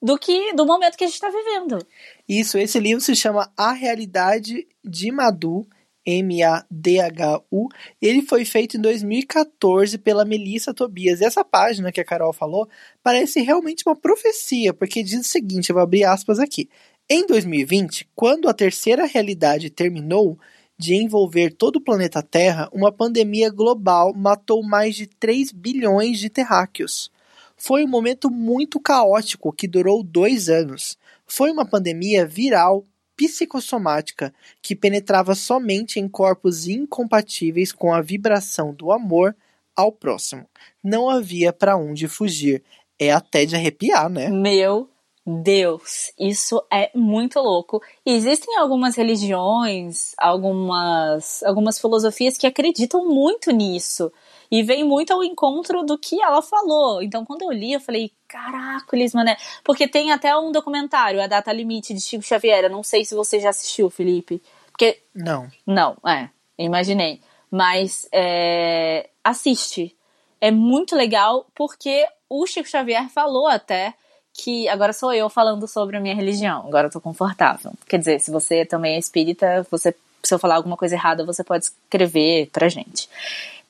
do 0.02 0.18
que 0.18 0.54
do 0.54 0.66
momento 0.66 0.96
que 0.96 1.04
a 1.04 1.08
gente 1.08 1.16
está 1.16 1.30
vivendo. 1.30 1.86
Isso, 2.26 2.58
esse 2.58 2.80
livro 2.80 3.02
se 3.02 3.18
chama 3.18 3.52
A 3.58 3.74
Realidade 3.74 4.66
de 4.82 5.12
Madu, 5.12 5.68
M-A-D-H-U. 6.06 7.68
Ele 8.02 8.22
foi 8.22 8.46
feito 8.46 8.78
em 8.78 8.82
2014 8.82 9.98
pela 9.98 10.24
Melissa 10.24 10.74
Tobias. 10.74 11.20
E 11.20 11.26
essa 11.26 11.44
página 11.44 11.92
que 11.92 12.00
a 12.00 12.06
Carol 12.06 12.32
falou 12.32 12.70
parece 13.04 13.42
realmente 13.42 13.84
uma 13.86 13.96
profecia, 13.96 14.74
porque 14.74 15.04
diz 15.04 15.20
o 15.20 15.24
seguinte: 15.24 15.70
eu 15.70 15.74
vou 15.74 15.84
abrir 15.84 16.06
aspas 16.06 16.40
aqui. 16.40 16.70
Em 17.08 17.24
2020, 17.28 18.10
quando 18.16 18.50
a 18.50 18.54
terceira 18.54 19.06
realidade 19.06 19.70
terminou 19.70 20.40
de 20.76 20.96
envolver 20.96 21.52
todo 21.52 21.76
o 21.76 21.82
planeta 21.82 22.24
Terra, 22.24 22.68
uma 22.74 22.92
pandemia 22.92 23.52
global 23.52 24.12
matou 24.12 24.64
mais 24.64 24.96
de 24.96 25.06
3 25.06 25.52
bilhões 25.52 26.18
de 26.18 26.32
terráqueos. 26.32 27.12
Foi 27.56 27.86
um 27.86 27.88
momento 27.88 28.32
muito 28.32 28.80
caótico 28.80 29.54
que 29.54 29.68
durou 29.68 30.02
dois 30.02 30.50
anos. 30.50 30.98
Foi 31.28 31.52
uma 31.52 31.64
pandemia 31.64 32.26
viral 32.26 32.84
psicossomática 33.16 34.34
que 34.60 34.76
penetrava 34.76 35.36
somente 35.36 36.00
em 36.00 36.10
corpos 36.10 36.68
incompatíveis 36.68 37.72
com 37.72 37.94
a 37.94 38.02
vibração 38.02 38.74
do 38.74 38.92
amor 38.92 39.36
ao 39.76 39.92
próximo. 39.92 40.50
Não 40.84 41.08
havia 41.08 41.54
para 41.54 41.78
onde 41.78 42.08
fugir. 42.08 42.64
É 42.98 43.12
até 43.12 43.46
de 43.46 43.56
arrepiar, 43.56 44.10
né? 44.10 44.30
Meu 44.30 44.90
Deus, 45.26 46.14
isso 46.20 46.64
é 46.72 46.92
muito 46.94 47.40
louco. 47.40 47.82
E 48.06 48.12
existem 48.12 48.58
algumas 48.60 48.96
religiões, 48.96 50.14
algumas, 50.20 51.42
algumas 51.42 51.80
filosofias 51.80 52.38
que 52.38 52.46
acreditam 52.46 53.08
muito 53.08 53.50
nisso. 53.50 54.12
E 54.52 54.62
vem 54.62 54.84
muito 54.84 55.12
ao 55.12 55.24
encontro 55.24 55.84
do 55.84 55.98
que 55.98 56.22
ela 56.22 56.44
falou. 56.44 57.02
Então, 57.02 57.26
quando 57.26 57.42
eu 57.42 57.52
li, 57.52 57.74
eu 57.74 57.80
falei, 57.80 58.12
caracoles, 58.28 59.16
mané. 59.16 59.36
Porque 59.64 59.88
tem 59.88 60.12
até 60.12 60.38
um 60.38 60.52
documentário, 60.52 61.20
A 61.20 61.26
Data 61.26 61.52
Limite, 61.52 61.96
de 61.96 62.02
Chico 62.02 62.24
Xavier. 62.24 62.66
Eu 62.66 62.70
não 62.70 62.84
sei 62.84 63.04
se 63.04 63.16
você 63.16 63.40
já 63.40 63.50
assistiu, 63.50 63.90
Felipe. 63.90 64.44
Porque... 64.72 65.02
Não. 65.16 65.50
Não, 65.66 65.98
é. 66.08 66.30
Imaginei. 66.60 67.20
Mas, 67.50 68.08
é... 68.12 69.10
assiste. 69.24 69.98
É 70.40 70.52
muito 70.52 70.96
legal 70.96 71.48
porque 71.56 72.06
o 72.30 72.46
Chico 72.46 72.70
Xavier 72.70 73.10
falou 73.10 73.48
até 73.48 73.96
que 74.38 74.68
agora 74.68 74.92
sou 74.92 75.14
eu 75.14 75.30
falando 75.30 75.66
sobre 75.66 75.96
a 75.96 76.00
minha 76.00 76.14
religião. 76.14 76.66
Agora 76.68 76.88
eu 76.88 76.92
tô 76.92 77.00
confortável. 77.00 77.72
Quer 77.88 78.00
dizer, 78.00 78.20
se 78.20 78.30
você 78.30 78.66
também 78.66 78.96
é 78.96 79.00
espírita, 79.00 79.66
você 79.72 79.96
se 80.22 80.34
eu 80.34 80.40
falar 80.40 80.56
alguma 80.56 80.76
coisa 80.76 80.96
errada, 80.96 81.24
você 81.24 81.44
pode 81.44 81.66
escrever 81.66 82.50
pra 82.52 82.68
gente. 82.68 83.08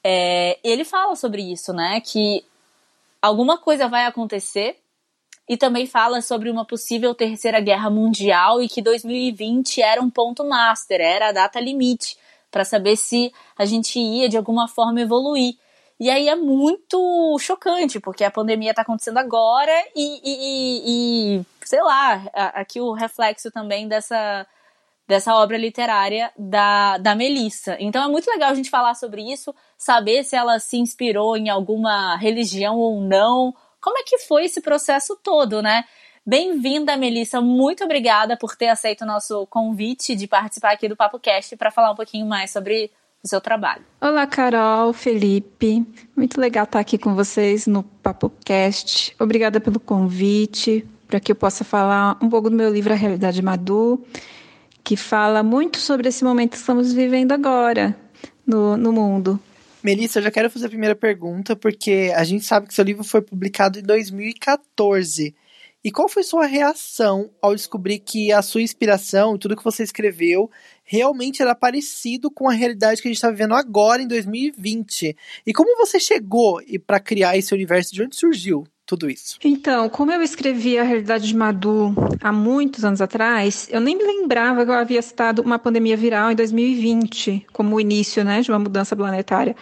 É, 0.03 0.57
ele 0.63 0.83
fala 0.83 1.15
sobre 1.15 1.41
isso, 1.41 1.71
né? 1.71 2.01
Que 2.01 2.43
alguma 3.21 3.57
coisa 3.57 3.87
vai 3.87 4.05
acontecer 4.05 4.77
e 5.47 5.55
também 5.55 5.85
fala 5.85 6.21
sobre 6.21 6.49
uma 6.49 6.65
possível 6.65 7.13
terceira 7.13 7.59
guerra 7.59 7.89
mundial 7.89 8.61
e 8.61 8.67
que 8.67 8.81
2020 8.81 9.81
era 9.81 10.01
um 10.01 10.09
ponto 10.09 10.43
master, 10.43 10.99
era 10.99 11.29
a 11.29 11.31
data 11.31 11.59
limite 11.59 12.17
para 12.49 12.65
saber 12.65 12.95
se 12.95 13.31
a 13.57 13.65
gente 13.65 13.99
ia 13.99 14.29
de 14.29 14.37
alguma 14.37 14.67
forma 14.67 15.01
evoluir. 15.01 15.55
E 15.99 16.09
aí 16.09 16.27
é 16.27 16.35
muito 16.35 17.37
chocante, 17.39 17.99
porque 18.01 18.23
a 18.23 18.31
pandemia 18.31 18.71
está 18.71 18.81
acontecendo 18.81 19.17
agora 19.17 19.71
e, 19.95 20.19
e, 20.23 21.37
e, 21.37 21.45
sei 21.63 21.81
lá, 21.81 22.21
aqui 22.53 22.81
o 22.81 22.91
reflexo 22.91 23.49
também 23.49 23.87
dessa, 23.87 24.45
dessa 25.07 25.33
obra 25.35 25.57
literária 25.57 26.31
da, 26.37 26.97
da 26.97 27.15
Melissa. 27.15 27.77
Então 27.79 28.03
é 28.03 28.07
muito 28.09 28.29
legal 28.29 28.49
a 28.49 28.55
gente 28.55 28.69
falar 28.69 28.93
sobre 28.95 29.21
isso, 29.21 29.55
saber 29.77 30.25
se 30.25 30.35
ela 30.35 30.59
se 30.59 30.77
inspirou 30.77 31.37
em 31.37 31.49
alguma 31.49 32.17
religião 32.17 32.77
ou 32.77 32.99
não, 32.99 33.53
como 33.79 33.97
é 33.97 34.03
que 34.03 34.17
foi 34.17 34.45
esse 34.45 34.61
processo 34.61 35.17
todo, 35.23 35.61
né? 35.61 35.85
Bem-vinda, 36.25 36.97
Melissa. 36.97 37.39
Muito 37.39 37.83
obrigada 37.83 38.35
por 38.35 38.55
ter 38.55 38.67
aceito 38.67 39.03
o 39.03 39.05
nosso 39.05 39.45
convite 39.45 40.15
de 40.15 40.27
participar 40.27 40.71
aqui 40.71 40.89
do 40.89 40.95
Papo 40.95 41.19
Cast 41.19 41.55
para 41.55 41.69
falar 41.69 41.91
um 41.91 41.95
pouquinho 41.95 42.25
mais 42.25 42.51
sobre 42.51 42.91
o 43.25 43.27
seu 43.27 43.41
trabalho. 43.41 43.83
Olá, 43.99 44.25
Carol, 44.27 44.93
Felipe. 44.93 45.83
Muito 46.15 46.39
legal 46.39 46.63
estar 46.63 46.79
aqui 46.79 46.97
com 46.97 47.15
vocês 47.15 47.65
no 47.65 47.83
Papo 47.83 48.31
Cast. 48.45 49.15
Obrigada 49.19 49.59
pelo 49.59 49.79
convite 49.79 50.87
para 51.07 51.19
que 51.19 51.31
eu 51.31 51.35
possa 51.35 51.63
falar 51.63 52.17
um 52.21 52.29
pouco 52.29 52.49
do 52.49 52.55
meu 52.55 52.71
livro 52.71 52.93
A 52.93 52.95
Realidade 52.95 53.41
Madu, 53.41 54.03
que 54.83 54.95
fala 54.95 55.43
muito 55.43 55.77
sobre 55.77 56.07
esse 56.07 56.23
momento 56.23 56.51
que 56.51 56.57
estamos 56.57 56.93
vivendo 56.93 57.31
agora 57.31 57.95
no, 58.45 58.77
no 58.77 58.91
mundo. 58.91 59.39
Melissa, 59.83 60.19
eu 60.19 60.23
já 60.23 60.31
quero 60.31 60.49
fazer 60.49 60.67
a 60.67 60.69
primeira 60.69 60.95
pergunta, 60.95 61.55
porque 61.55 62.11
a 62.15 62.23
gente 62.23 62.43
sabe 62.43 62.67
que 62.67 62.73
seu 62.73 62.83
livro 62.83 63.03
foi 63.03 63.21
publicado 63.21 63.79
em 63.79 63.83
2014. 63.83 65.35
E 65.83 65.91
qual 65.91 66.09
foi 66.09 66.23
sua 66.23 66.47
reação 66.47 67.29
ao 67.39 67.53
descobrir 67.53 67.99
que 67.99 68.31
a 68.31 68.41
sua 68.41 68.63
inspiração, 68.63 69.37
tudo 69.37 69.55
que 69.55 69.63
você 69.63 69.83
escreveu, 69.83 70.49
realmente 70.85 71.41
era 71.41 71.55
parecido 71.55 72.29
com 72.29 72.47
a 72.47 72.53
realidade 72.53 73.01
que 73.01 73.07
a 73.07 73.11
gente 73.11 73.17
está 73.17 73.29
vivendo 73.29 73.55
agora 73.55 74.01
em 74.01 74.07
2020? 74.07 75.17
E 75.45 75.53
como 75.53 75.75
você 75.75 75.99
chegou 75.99 76.61
para 76.85 76.99
criar 76.99 77.35
esse 77.35 77.53
universo? 77.53 77.93
De 77.93 78.03
onde 78.03 78.15
surgiu 78.15 78.65
tudo 78.85 79.09
isso? 79.09 79.39
Então, 79.43 79.89
como 79.89 80.11
eu 80.11 80.21
escrevi 80.21 80.77
a 80.77 80.83
realidade 80.83 81.27
de 81.27 81.35
Madu 81.35 81.93
há 82.21 82.31
muitos 82.31 82.85
anos 82.85 83.01
atrás, 83.01 83.67
eu 83.71 83.81
nem 83.81 83.97
me 83.97 84.03
lembrava 84.03 84.63
que 84.63 84.69
eu 84.69 84.75
havia 84.75 85.01
citado 85.01 85.41
uma 85.41 85.57
pandemia 85.57 85.97
viral 85.97 86.31
em 86.31 86.35
2020 86.35 87.47
como 87.51 87.75
o 87.75 87.81
início, 87.81 88.23
né, 88.23 88.41
de 88.41 88.51
uma 88.51 88.59
mudança 88.59 88.95
planetária. 88.95 89.55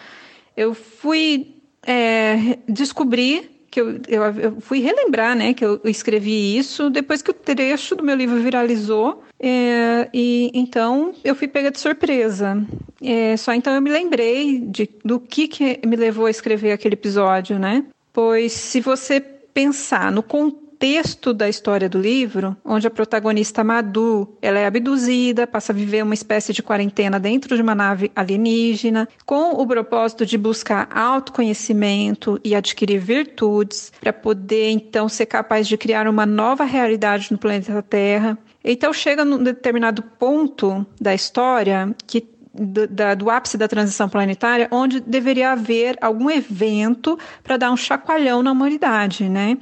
Eu 0.56 0.74
fui 0.74 1.56
é, 1.86 2.58
descobrir 2.68 3.53
que 3.74 3.80
eu, 3.80 4.00
eu, 4.06 4.22
eu, 4.22 4.60
fui 4.60 4.78
relembrar, 4.78 5.34
né, 5.34 5.52
que 5.52 5.64
eu 5.64 5.80
escrevi 5.84 6.56
isso 6.56 6.88
depois 6.88 7.20
que 7.22 7.32
o 7.32 7.34
trecho 7.34 7.96
do 7.96 8.04
meu 8.04 8.14
livro 8.14 8.36
viralizou, 8.36 9.24
é, 9.40 10.08
e 10.14 10.48
então 10.54 11.12
eu 11.24 11.34
fui 11.34 11.48
pega 11.48 11.72
de 11.72 11.80
surpresa. 11.80 12.64
É, 13.02 13.36
só 13.36 13.52
então 13.52 13.74
eu 13.74 13.82
me 13.82 13.90
lembrei 13.90 14.60
de, 14.60 14.88
do 15.04 15.18
que, 15.18 15.48
que 15.48 15.80
me 15.84 15.96
levou 15.96 16.26
a 16.26 16.30
escrever 16.30 16.70
aquele 16.70 16.94
episódio, 16.94 17.58
né? 17.58 17.84
Pois 18.12 18.52
se 18.52 18.80
você 18.80 19.18
pensar 19.20 20.12
no 20.12 20.22
contexto 20.22 20.63
texto 20.84 21.32
da 21.32 21.48
história 21.48 21.88
do 21.88 21.98
livro, 21.98 22.54
onde 22.62 22.86
a 22.86 22.90
protagonista 22.90 23.64
Madu, 23.64 24.36
ela 24.42 24.58
é 24.58 24.66
abduzida, 24.66 25.46
passa 25.46 25.72
a 25.72 25.74
viver 25.74 26.02
uma 26.02 26.12
espécie 26.12 26.52
de 26.52 26.62
quarentena 26.62 27.18
dentro 27.18 27.56
de 27.56 27.62
uma 27.62 27.74
nave 27.74 28.12
alienígena, 28.14 29.08
com 29.24 29.52
o 29.52 29.66
propósito 29.66 30.26
de 30.26 30.36
buscar 30.36 30.86
autoconhecimento 30.94 32.38
e 32.44 32.54
adquirir 32.54 32.98
virtudes 32.98 33.94
para 33.98 34.12
poder 34.12 34.72
então 34.72 35.08
ser 35.08 35.24
capaz 35.24 35.66
de 35.66 35.78
criar 35.78 36.06
uma 36.06 36.26
nova 36.26 36.64
realidade 36.64 37.32
no 37.32 37.38
planeta 37.38 37.80
Terra. 37.80 38.36
Então 38.62 38.92
chega 38.92 39.24
num 39.24 39.42
determinado 39.42 40.02
ponto 40.02 40.84
da 41.00 41.14
história 41.14 41.96
que 42.06 42.28
do, 42.52 42.86
da, 42.86 43.14
do, 43.14 43.30
ápice 43.30 43.56
da 43.56 43.66
transição 43.66 44.06
planetária, 44.06 44.68
onde 44.70 45.00
deveria 45.00 45.52
haver 45.52 45.96
algum 45.98 46.30
evento 46.30 47.18
para 47.42 47.56
dar 47.56 47.72
um 47.72 47.76
chacoalhão 47.76 48.42
na 48.42 48.52
humanidade, 48.52 49.30
né? 49.30 49.56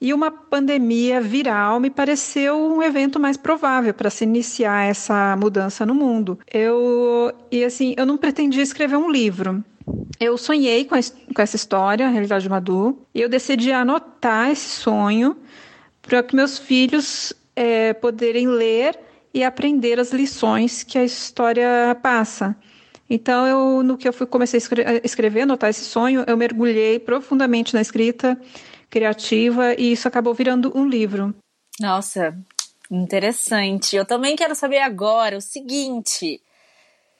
E 0.00 0.14
uma 0.14 0.30
pandemia 0.30 1.20
viral 1.20 1.78
me 1.78 1.90
pareceu 1.90 2.56
um 2.56 2.82
evento 2.82 3.20
mais 3.20 3.36
provável 3.36 3.92
para 3.92 4.08
se 4.08 4.24
iniciar 4.24 4.88
essa 4.88 5.36
mudança 5.36 5.84
no 5.84 5.94
mundo. 5.94 6.38
Eu 6.50 7.32
e 7.50 7.62
assim, 7.62 7.94
eu 7.98 8.06
não 8.06 8.16
pretendia 8.16 8.62
escrever 8.62 8.96
um 8.96 9.10
livro. 9.10 9.62
Eu 10.18 10.38
sonhei 10.38 10.84
com, 10.84 10.94
a, 10.94 11.00
com 11.34 11.42
essa 11.42 11.56
história, 11.56 12.06
a 12.06 12.10
realidade 12.10 12.44
de 12.44 12.48
Madu, 12.48 12.98
e 13.14 13.20
eu 13.20 13.28
decidi 13.28 13.72
anotar 13.72 14.50
esse 14.50 14.80
sonho 14.80 15.36
para 16.00 16.22
que 16.22 16.34
meus 16.34 16.58
filhos 16.58 17.32
é, 17.54 17.92
poderem 17.92 18.48
ler 18.48 18.98
e 19.34 19.44
aprender 19.44 20.00
as 20.00 20.12
lições 20.12 20.82
que 20.82 20.98
a 20.98 21.04
história 21.04 21.96
passa. 22.02 22.56
Então, 23.08 23.46
eu, 23.46 23.82
no 23.82 23.98
que 23.98 24.08
eu 24.08 24.12
fui, 24.12 24.26
comecei 24.26 24.58
a 24.58 25.00
escrever, 25.04 25.42
anotar 25.42 25.68
esse 25.68 25.84
sonho, 25.84 26.24
eu 26.26 26.36
mergulhei 26.36 26.98
profundamente 26.98 27.74
na 27.74 27.80
escrita 27.80 28.40
criativa 28.90 29.74
e 29.74 29.92
isso 29.92 30.08
acabou 30.08 30.34
virando 30.34 30.76
um 30.76 30.86
livro. 30.86 31.34
Nossa, 31.78 32.36
interessante. 32.90 33.96
Eu 33.96 34.04
também 34.04 34.36
quero 34.36 34.54
saber 34.54 34.80
agora 34.80 35.36
o 35.36 35.40
seguinte: 35.40 36.42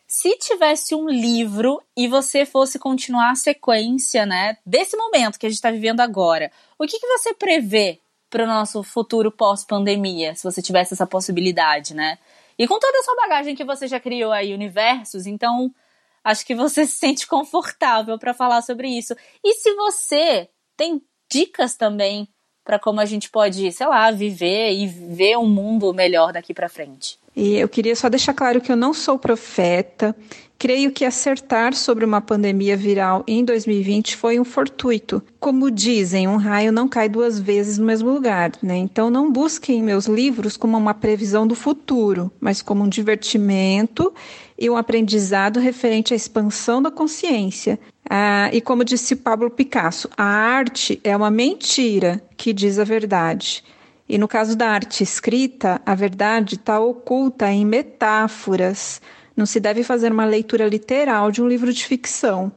se 0.07 0.37
tivesse 0.39 0.95
um 0.95 1.09
livro 1.09 1.81
e 1.97 2.09
você 2.09 2.45
fosse 2.45 2.79
continuar 2.79 3.31
a 3.31 3.37
sequência, 3.37 4.27
né, 4.27 4.57
desse 4.67 4.97
momento 4.97 5.39
que 5.39 5.47
a 5.47 5.49
gente 5.49 5.59
está 5.59 5.71
vivendo 5.71 6.01
agora, 6.01 6.51
o 6.79 6.87
que, 6.87 6.99
que 6.99 7.07
você 7.07 7.33
prevê 7.33 8.01
para 8.29 8.45
o 8.45 8.47
nosso 8.47 8.83
futuro 8.83 9.31
pós-pandemia, 9.31 10.35
se 10.35 10.45
você 10.45 10.61
tivesse 10.61 10.95
essa 10.95 11.07
possibilidade, 11.07 11.95
né? 11.95 12.19
E 12.59 12.67
com 12.67 12.79
toda 12.79 12.99
a 12.99 13.03
sua 13.03 13.17
bagagem 13.17 13.55
que 13.55 13.65
você 13.65 13.89
já 13.89 13.99
criou 13.99 14.33
aí, 14.33 14.53
universos, 14.53 15.27
então 15.27 15.75
acho 16.23 16.45
que 16.45 16.55
você 16.55 16.85
se 16.87 16.93
sente 16.93 17.27
confortável 17.27 18.19
para 18.19 18.35
falar 18.35 18.63
sobre 18.63 18.89
isso. 18.89 19.15
E 19.45 19.55
se 19.55 19.75
você 19.75 20.49
tem 20.77 21.03
dicas 21.31 21.77
também 21.77 22.29
para 22.65 22.79
como 22.79 23.01
a 23.01 23.05
gente 23.05 23.31
pode, 23.31 23.73
sei 23.73 23.87
lá, 23.87 24.11
viver 24.11 24.73
e 24.73 24.87
ver 24.87 25.37
um 25.37 25.49
mundo 25.49 25.93
melhor 25.93 26.33
daqui 26.33 26.53
para 26.53 26.69
frente. 26.69 27.19
E 27.35 27.57
eu 27.57 27.69
queria 27.69 27.97
só 27.97 28.09
deixar 28.09 28.35
claro 28.35 28.61
que 28.61 28.71
eu 28.71 28.77
não 28.77 28.93
sou 28.93 29.19
profeta. 29.19 30.15
Creio 30.61 30.93
que 30.93 31.07
acertar 31.07 31.75
sobre 31.75 32.05
uma 32.05 32.21
pandemia 32.21 32.77
viral 32.77 33.25
em 33.27 33.43
2020 33.43 34.15
foi 34.15 34.39
um 34.39 34.45
fortuito. 34.45 35.23
Como 35.41 35.71
dizem, 35.71 36.29
um 36.29 36.37
raio 36.37 36.71
não 36.71 36.87
cai 36.87 37.09
duas 37.09 37.41
vezes 37.41 37.79
no 37.79 37.87
mesmo 37.87 38.13
lugar, 38.13 38.53
né? 38.63 38.77
Então 38.77 39.09
não 39.09 39.33
busquem 39.33 39.83
meus 39.83 40.05
livros 40.05 40.59
como 40.59 40.77
uma 40.77 40.93
previsão 40.93 41.47
do 41.47 41.55
futuro, 41.55 42.31
mas 42.39 42.61
como 42.61 42.85
um 42.85 42.91
divertimento 42.91 44.13
e 44.59 44.69
um 44.69 44.77
aprendizado 44.77 45.59
referente 45.59 46.13
à 46.13 46.17
expansão 46.17 46.83
da 46.83 46.91
consciência. 46.91 47.81
Ah, 48.11 48.51
e 48.53 48.61
como 48.61 48.85
disse 48.85 49.17
Pablo 49.17 49.49
Picasso, 49.49 50.11
a 50.15 50.25
arte 50.25 51.01
é 51.03 51.17
uma 51.17 51.31
mentira 51.31 52.23
que 52.37 52.53
diz 52.53 52.79
a 52.79 52.85
verdade. 52.85 53.65
E 54.07 54.19
no 54.19 54.29
caso 54.29 54.55
da 54.55 54.69
arte 54.69 55.03
escrita, 55.03 55.81
a 55.87 55.95
verdade 55.95 56.57
está 56.57 56.79
oculta 56.79 57.51
em 57.51 57.65
metáforas. 57.65 59.01
Não 59.41 59.47
se 59.47 59.59
deve 59.59 59.83
fazer 59.83 60.13
uma 60.13 60.27
leitura 60.27 60.69
literal 60.69 61.31
de 61.31 61.41
um 61.41 61.49
livro 61.49 61.73
de 61.73 61.87
ficção. 61.87 62.53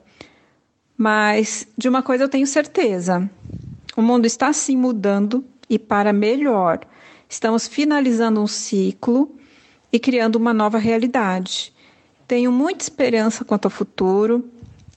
Mas 0.98 1.66
de 1.78 1.88
uma 1.88 2.04
coisa 2.04 2.26
eu 2.26 2.28
tenho 2.28 2.46
certeza: 2.46 3.30
o 3.96 4.02
mundo 4.02 4.26
está 4.26 4.52
se 4.52 4.76
mudando 4.76 5.46
e 5.70 5.80
para 5.80 6.12
melhor. 6.12 6.82
Estamos 7.30 7.70
finalizando 7.70 8.42
um 8.42 8.48
ciclo 8.48 9.34
e 9.94 9.98
criando 9.98 10.36
uma 10.36 10.54
nova 10.54 10.78
realidade. 10.78 11.72
Tenho 12.28 12.52
muita 12.52 12.84
esperança 12.84 13.46
quanto 13.46 13.64
ao 13.64 13.72
futuro 13.72 14.44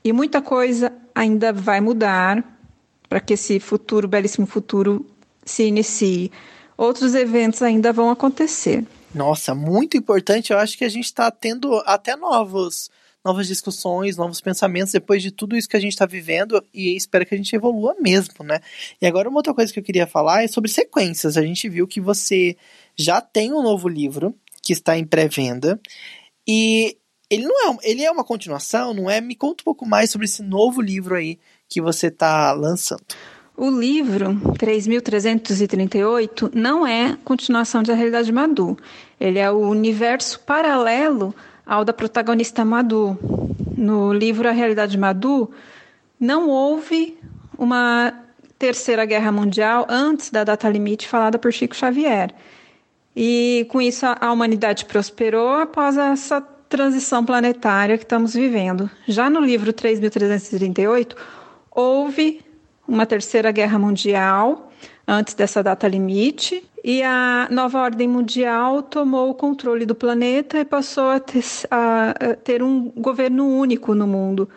e 0.02 0.12
muita 0.12 0.42
coisa 0.42 0.92
ainda 1.14 1.52
vai 1.52 1.80
mudar 1.80 2.42
para 3.08 3.20
que 3.20 3.34
esse 3.34 3.60
futuro, 3.60 4.08
belíssimo 4.08 4.48
futuro, 4.48 5.06
se 5.44 5.62
inicie. 5.62 6.32
Outros 6.76 7.14
eventos 7.14 7.62
ainda 7.62 7.92
vão 7.92 8.10
acontecer. 8.10 8.84
Nossa, 9.16 9.54
muito 9.54 9.96
importante. 9.96 10.52
Eu 10.52 10.58
acho 10.58 10.76
que 10.76 10.84
a 10.84 10.90
gente 10.90 11.06
está 11.06 11.30
tendo 11.30 11.74
até 11.86 12.14
novos, 12.14 12.90
novas 13.24 13.46
discussões, 13.46 14.14
novos 14.14 14.42
pensamentos 14.42 14.92
depois 14.92 15.22
de 15.22 15.30
tudo 15.30 15.56
isso 15.56 15.66
que 15.66 15.76
a 15.76 15.80
gente 15.80 15.92
está 15.92 16.04
vivendo 16.04 16.62
e 16.72 16.94
espero 16.94 17.24
que 17.24 17.34
a 17.34 17.38
gente 17.38 17.56
evolua 17.56 17.96
mesmo, 17.98 18.44
né? 18.44 18.60
E 19.00 19.06
agora 19.06 19.30
uma 19.30 19.38
outra 19.38 19.54
coisa 19.54 19.72
que 19.72 19.78
eu 19.78 19.82
queria 19.82 20.06
falar 20.06 20.44
é 20.44 20.48
sobre 20.48 20.70
sequências. 20.70 21.38
A 21.38 21.42
gente 21.42 21.66
viu 21.66 21.88
que 21.88 21.98
você 21.98 22.58
já 22.94 23.22
tem 23.22 23.54
um 23.54 23.62
novo 23.62 23.88
livro 23.88 24.34
que 24.62 24.74
está 24.74 24.98
em 24.98 25.06
pré-venda 25.06 25.80
e 26.46 26.98
ele 27.30 27.46
não 27.46 27.72
é, 27.72 27.78
ele 27.84 28.04
é 28.04 28.10
uma 28.10 28.22
continuação, 28.22 28.92
não 28.92 29.08
é? 29.08 29.18
Me 29.18 29.34
conta 29.34 29.62
um 29.62 29.64
pouco 29.64 29.86
mais 29.86 30.10
sobre 30.10 30.26
esse 30.26 30.42
novo 30.42 30.82
livro 30.82 31.14
aí 31.14 31.38
que 31.70 31.80
você 31.80 32.08
está 32.08 32.52
lançando. 32.52 33.02
O 33.56 33.70
livro 33.70 34.38
3338 34.58 36.50
não 36.52 36.86
é 36.86 37.16
continuação 37.24 37.82
de 37.82 37.90
A 37.90 37.94
Realidade 37.94 38.30
Madu. 38.30 38.76
Ele 39.18 39.38
é 39.38 39.50
o 39.50 39.56
universo 39.60 40.40
paralelo 40.40 41.34
ao 41.64 41.82
da 41.82 41.92
protagonista 41.94 42.66
Madu. 42.66 43.18
No 43.74 44.12
livro 44.12 44.46
A 44.46 44.52
Realidade 44.52 44.98
Madu, 44.98 45.50
não 46.20 46.50
houve 46.50 47.16
uma 47.56 48.12
terceira 48.58 49.06
guerra 49.06 49.32
mundial 49.32 49.86
antes 49.88 50.30
da 50.30 50.44
data 50.44 50.68
limite 50.68 51.08
falada 51.08 51.38
por 51.38 51.50
Chico 51.50 51.74
Xavier. 51.74 52.34
E 53.16 53.66
com 53.70 53.80
isso 53.80 54.04
a 54.04 54.30
humanidade 54.30 54.84
prosperou 54.84 55.54
após 55.54 55.96
essa 55.96 56.42
transição 56.68 57.24
planetária 57.24 57.96
que 57.96 58.04
estamos 58.04 58.34
vivendo. 58.34 58.90
Já 59.08 59.30
no 59.30 59.40
livro 59.40 59.72
3338, 59.72 61.16
houve 61.70 62.44
uma 62.88 63.06
terceira 63.06 63.50
guerra 63.50 63.78
mundial 63.78 64.70
antes 65.06 65.34
dessa 65.34 65.62
data 65.62 65.86
limite 65.86 66.64
e 66.82 67.02
a 67.02 67.48
nova 67.50 67.80
ordem 67.80 68.08
mundial 68.08 68.82
tomou 68.82 69.30
o 69.30 69.34
controle 69.34 69.84
do 69.84 69.94
planeta 69.94 70.58
e 70.58 70.64
passou 70.64 71.10
a 71.10 71.20
ter, 71.20 71.44
a 71.70 72.36
ter 72.42 72.62
um 72.62 72.90
governo 72.90 73.46
único 73.48 73.94
no 73.94 74.06
mundo, 74.06 74.48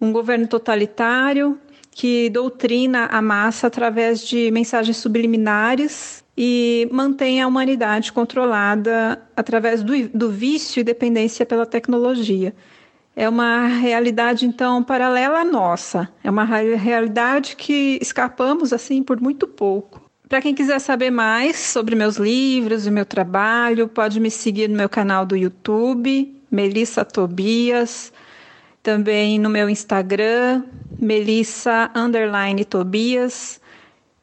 um 0.00 0.12
governo 0.12 0.46
totalitário 0.46 1.58
que 1.90 2.30
doutrina 2.30 3.06
a 3.06 3.20
massa 3.20 3.66
através 3.66 4.26
de 4.26 4.50
mensagens 4.50 4.96
subliminares 4.96 6.24
e 6.36 6.88
mantém 6.90 7.42
a 7.42 7.46
humanidade 7.46 8.12
controlada 8.12 9.20
através 9.36 9.82
do, 9.82 10.08
do 10.08 10.30
vício 10.30 10.80
e 10.80 10.84
dependência 10.84 11.44
pela 11.44 11.66
tecnologia. 11.66 12.54
É 13.20 13.28
uma 13.28 13.66
realidade, 13.66 14.46
então, 14.46 14.82
paralela 14.82 15.40
à 15.40 15.44
nossa. 15.44 16.08
É 16.24 16.30
uma 16.30 16.42
realidade 16.42 17.54
que 17.54 17.98
escapamos, 18.00 18.72
assim, 18.72 19.02
por 19.02 19.20
muito 19.20 19.46
pouco. 19.46 20.00
Para 20.26 20.40
quem 20.40 20.54
quiser 20.54 20.78
saber 20.78 21.10
mais 21.10 21.58
sobre 21.58 21.94
meus 21.94 22.16
livros 22.16 22.86
e 22.86 22.90
meu 22.90 23.04
trabalho, 23.04 23.88
pode 23.88 24.18
me 24.18 24.30
seguir 24.30 24.70
no 24.70 24.76
meu 24.78 24.88
canal 24.88 25.26
do 25.26 25.36
YouTube, 25.36 26.34
Melissa 26.50 27.04
Tobias, 27.04 28.10
também 28.82 29.38
no 29.38 29.50
meu 29.50 29.68
Instagram, 29.68 30.62
Melissa 30.98 31.90
Tobias. 32.70 33.60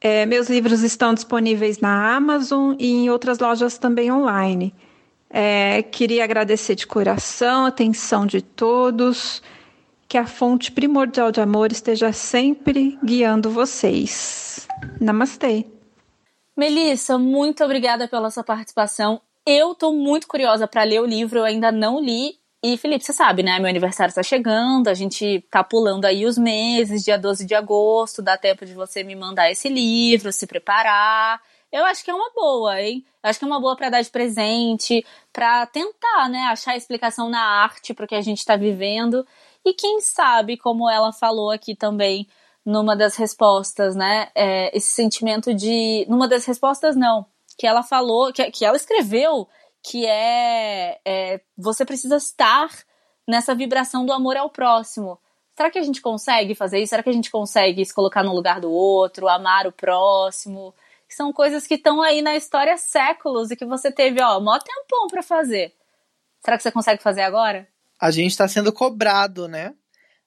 É, 0.02 0.26
meus 0.26 0.50
livros 0.50 0.82
estão 0.82 1.14
disponíveis 1.14 1.78
na 1.78 2.16
Amazon 2.16 2.74
e 2.80 2.94
em 2.94 3.12
outras 3.12 3.38
lojas 3.38 3.78
também 3.78 4.12
online. 4.12 4.74
É, 5.30 5.84
queria 5.84 6.24
agradecer 6.24 6.76
de 6.76 6.88
coração 6.88 7.66
a 7.66 7.68
atenção 7.68 8.26
de 8.26 8.42
todos, 8.42 9.42
que 10.08 10.18
a 10.18 10.26
fonte 10.26 10.72
primordial 10.72 11.32
de 11.32 11.42
amor 11.42 11.72
esteja 11.72 12.14
sempre 12.14 12.98
guiando 13.04 13.50
vocês. 13.50 14.68
Namastê. 15.00 15.66
Melissa, 16.56 17.18
muito 17.18 17.64
obrigada 17.64 18.08
pela 18.08 18.32
sua 18.32 18.44
participação. 18.44 19.22
Eu 19.46 19.74
estou 19.74 19.94
muito 19.94 20.28
curiosa 20.28 20.68
para 20.68 20.84
ler 20.84 21.02
o 21.02 21.06
livro, 21.06 21.40
eu 21.40 21.44
ainda 21.44 21.72
não 21.72 22.00
li. 22.00 22.36
E, 22.64 22.76
Felipe, 22.76 23.06
você 23.06 23.14
sabe, 23.14 23.44
né? 23.44 23.60
Meu 23.60 23.70
aniversário 23.70 24.10
está 24.10 24.24
chegando, 24.24 24.88
a 24.88 24.94
gente 24.94 25.46
tá 25.52 25.64
pulando 25.64 26.06
aí 26.06 26.26
os 26.26 26.38
meses, 26.38 27.04
dia 27.04 27.18
12 27.18 27.46
de 27.46 27.54
agosto, 27.54 28.22
dá 28.22 28.36
tempo 28.36 28.66
de 28.66 28.74
você 28.74 29.04
me 29.04 29.16
mandar 29.16 29.52
esse 29.52 29.70
livro, 29.70 30.34
se 30.34 30.48
preparar. 30.48 31.40
Eu 31.78 31.86
acho 31.86 32.04
que 32.04 32.10
é 32.10 32.14
uma 32.14 32.32
boa, 32.34 32.82
hein? 32.82 33.06
Eu 33.24 33.30
acho 33.30 33.38
que 33.38 33.46
é 33.46 33.48
uma 33.48 33.62
boa 33.62 33.76
para 33.76 33.92
dar 33.92 34.02
de 34.02 34.10
presente, 34.10 35.06
para 35.32 35.64
tentar, 35.68 36.28
né, 36.28 36.40
achar 36.50 36.76
explicação 36.76 37.30
na 37.30 37.40
arte 37.40 37.94
para 37.94 38.06
o 38.06 38.08
que 38.08 38.16
a 38.16 38.22
gente 38.22 38.40
está 38.40 38.56
vivendo. 38.56 39.24
E 39.64 39.76
quem 39.76 40.02
sabe, 40.02 40.58
como 40.58 40.90
ela 40.90 41.14
falou 41.14 41.52
aqui 41.52 41.76
também 41.76 42.28
numa 42.66 42.96
das 42.96 43.16
respostas, 43.16 43.96
né, 43.96 44.30
é, 44.34 44.76
esse 44.76 44.88
sentimento 44.88 45.54
de, 45.54 46.04
numa 46.10 46.28
das 46.28 46.46
respostas 46.46 46.96
não, 46.96 47.28
que 47.56 47.68
ela 47.68 47.84
falou, 47.84 48.34
que, 48.34 48.50
que 48.50 48.66
ela 48.66 48.76
escreveu, 48.76 49.48
que 49.84 50.04
é, 50.08 51.00
é 51.06 51.42
você 51.56 51.86
precisa 51.86 52.18
estar 52.18 52.70
nessa 53.28 53.54
vibração 53.54 54.04
do 54.04 54.12
amor 54.14 54.36
ao 54.36 54.50
próximo. 54.50 55.20
Será 55.56 55.70
que 55.70 55.78
a 55.78 55.84
gente 55.84 56.02
consegue 56.02 56.56
fazer 56.56 56.80
isso? 56.80 56.90
Será 56.90 57.04
que 57.04 57.10
a 57.10 57.14
gente 57.14 57.30
consegue 57.30 57.86
se 57.86 57.94
colocar 57.94 58.24
no 58.24 58.34
lugar 58.34 58.60
do 58.60 58.72
outro, 58.72 59.28
amar 59.28 59.68
o 59.68 59.72
próximo? 59.72 60.74
São 61.14 61.32
coisas 61.32 61.66
que 61.66 61.76
estão 61.76 62.02
aí 62.02 62.22
na 62.22 62.36
história 62.36 62.74
há 62.74 62.78
séculos 62.78 63.52
e 63.52 63.56
que 63.56 63.66
você 63.66 63.92
teve, 63.92 64.22
ó, 64.22 64.40
mó 64.40 64.58
tempão 64.60 65.08
para 65.08 65.22
fazer. 65.22 65.74
Será 66.44 66.58
que 66.58 66.64
você 66.64 66.72
consegue 66.72 67.02
fazer 67.02 67.22
agora? 67.22 67.68
A 68.00 68.12
gente 68.12 68.32
está 68.32 68.48
sendo 68.48 68.72
cobrado, 68.72 69.48
né? 69.48 69.74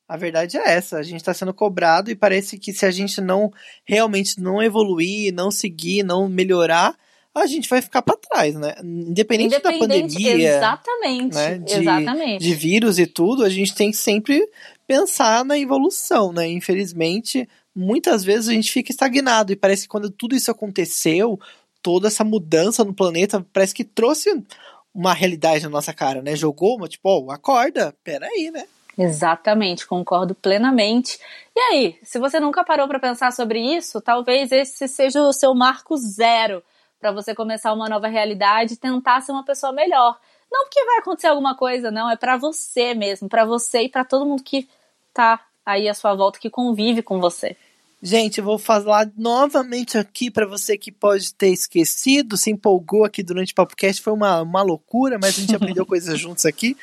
A 0.09 0.17
verdade 0.17 0.57
é 0.59 0.75
essa, 0.75 0.99
a 0.99 1.03
gente 1.03 1.21
está 1.21 1.33
sendo 1.33 1.55
cobrado 1.55 2.11
e 2.11 2.17
parece 2.17 2.59
que 2.59 2.73
se 2.73 2.85
a 2.85 2.91
gente 2.91 3.21
não 3.21 3.53
realmente 3.85 4.41
não 4.41 4.61
evoluir, 4.61 5.33
não 5.33 5.53
seguir, 5.53 6.03
não 6.03 6.29
melhorar, 6.29 6.97
a 7.33 7.47
gente 7.47 7.69
vai 7.69 7.81
ficar 7.81 8.03
para 8.03 8.17
trás, 8.17 8.57
né? 8.57 8.75
Independente, 8.83 9.55
Independente, 9.55 9.63
da 9.63 9.79
pandemia, 9.79 10.57
exatamente, 10.57 11.35
né? 11.35 11.59
de, 11.59 11.73
exatamente. 11.75 12.43
de 12.43 12.55
vírus 12.55 12.99
e 12.99 13.07
tudo, 13.07 13.45
a 13.45 13.49
gente 13.49 13.73
tem 13.73 13.93
que 13.93 13.97
sempre 13.97 14.45
pensar 14.87 15.45
na 15.45 15.57
evolução, 15.57 16.33
né? 16.33 16.49
Infelizmente, 16.51 17.49
muitas 17.75 18.25
vezes 18.25 18.49
a 18.49 18.53
gente 18.53 18.73
fica 18.73 18.91
estagnado 18.91 19.53
e 19.53 19.57
parece 19.57 19.83
que 19.83 19.89
quando 19.89 20.11
tudo 20.11 20.35
isso 20.35 20.51
aconteceu, 20.51 21.39
toda 21.83 22.09
essa 22.09 22.25
mudança 22.25 22.85
no 22.85 22.95
planeta, 22.95 23.45
parece 23.53 23.75
que 23.75 23.85
trouxe 23.85 24.45
uma 24.95 25.15
realidade 25.15 25.65
na 25.65 25.71
nossa 25.71 25.93
cara, 25.95 26.21
né? 26.21 26.35
Jogou 26.37 26.77
uma, 26.77 26.89
tipo, 26.89 27.09
oh, 27.09 27.31
acorda, 27.31 27.95
peraí, 28.03 28.51
né? 28.51 28.65
Exatamente, 28.99 29.87
concordo 29.87 30.35
plenamente. 30.35 31.19
E 31.57 31.61
aí, 31.61 31.99
se 32.03 32.19
você 32.19 32.39
nunca 32.39 32.65
parou 32.65 32.87
para 32.89 32.99
pensar 32.99 33.33
sobre 33.33 33.61
isso, 33.61 34.01
talvez 34.01 34.53
esse 34.53 34.87
seja 34.89 35.23
o 35.23 35.33
seu 35.33 35.55
marco 35.55 35.97
zero 35.97 36.63
para 37.01 37.13
você 37.13 37.35
começar 37.35 37.73
uma 37.73 37.89
nova 37.89 38.09
realidade 38.09 38.75
e 38.75 38.77
tentar 38.77 39.23
ser 39.23 39.33
uma 39.33 39.45
pessoa 39.45 39.73
melhor. 39.73 40.19
Não 40.53 40.65
porque 40.65 40.85
vai 40.85 40.99
acontecer 40.99 41.29
alguma 41.29 41.57
coisa, 41.57 41.91
não, 41.91 42.11
é 42.11 42.17
para 42.17 42.37
você 42.37 42.93
mesmo, 42.93 43.29
para 43.29 43.45
você 43.45 43.83
e 43.83 43.89
para 43.89 44.05
todo 44.05 44.27
mundo 44.27 44.43
que 44.43 44.69
tá 45.15 45.41
aí 45.65 45.89
à 45.89 45.95
sua 45.95 46.15
volta 46.15 46.39
que 46.39 46.51
convive 46.51 47.03
com 47.03 47.21
você. 47.21 47.57
Gente, 48.03 48.39
eu 48.39 48.45
vou 48.45 48.59
falar 48.59 49.11
novamente 49.15 49.99
aqui 49.99 50.31
para 50.31 50.47
você 50.47 50.79
que 50.79 50.91
pode 50.91 51.35
ter 51.35 51.51
esquecido, 51.51 52.35
se 52.35 52.51
empolgou 52.51 53.05
aqui 53.05 53.23
durante 53.23 53.53
o 53.53 53.55
podcast, 53.55 54.01
foi 54.01 54.15
uma, 54.15 54.41
uma 54.41 54.63
loucura, 54.63 55.19
mas 55.21 55.37
a 55.37 55.41
gente 55.43 55.55
aprendeu 55.55 55.85
coisas 55.85 56.19
juntos 56.19 56.47
aqui. 56.47 56.75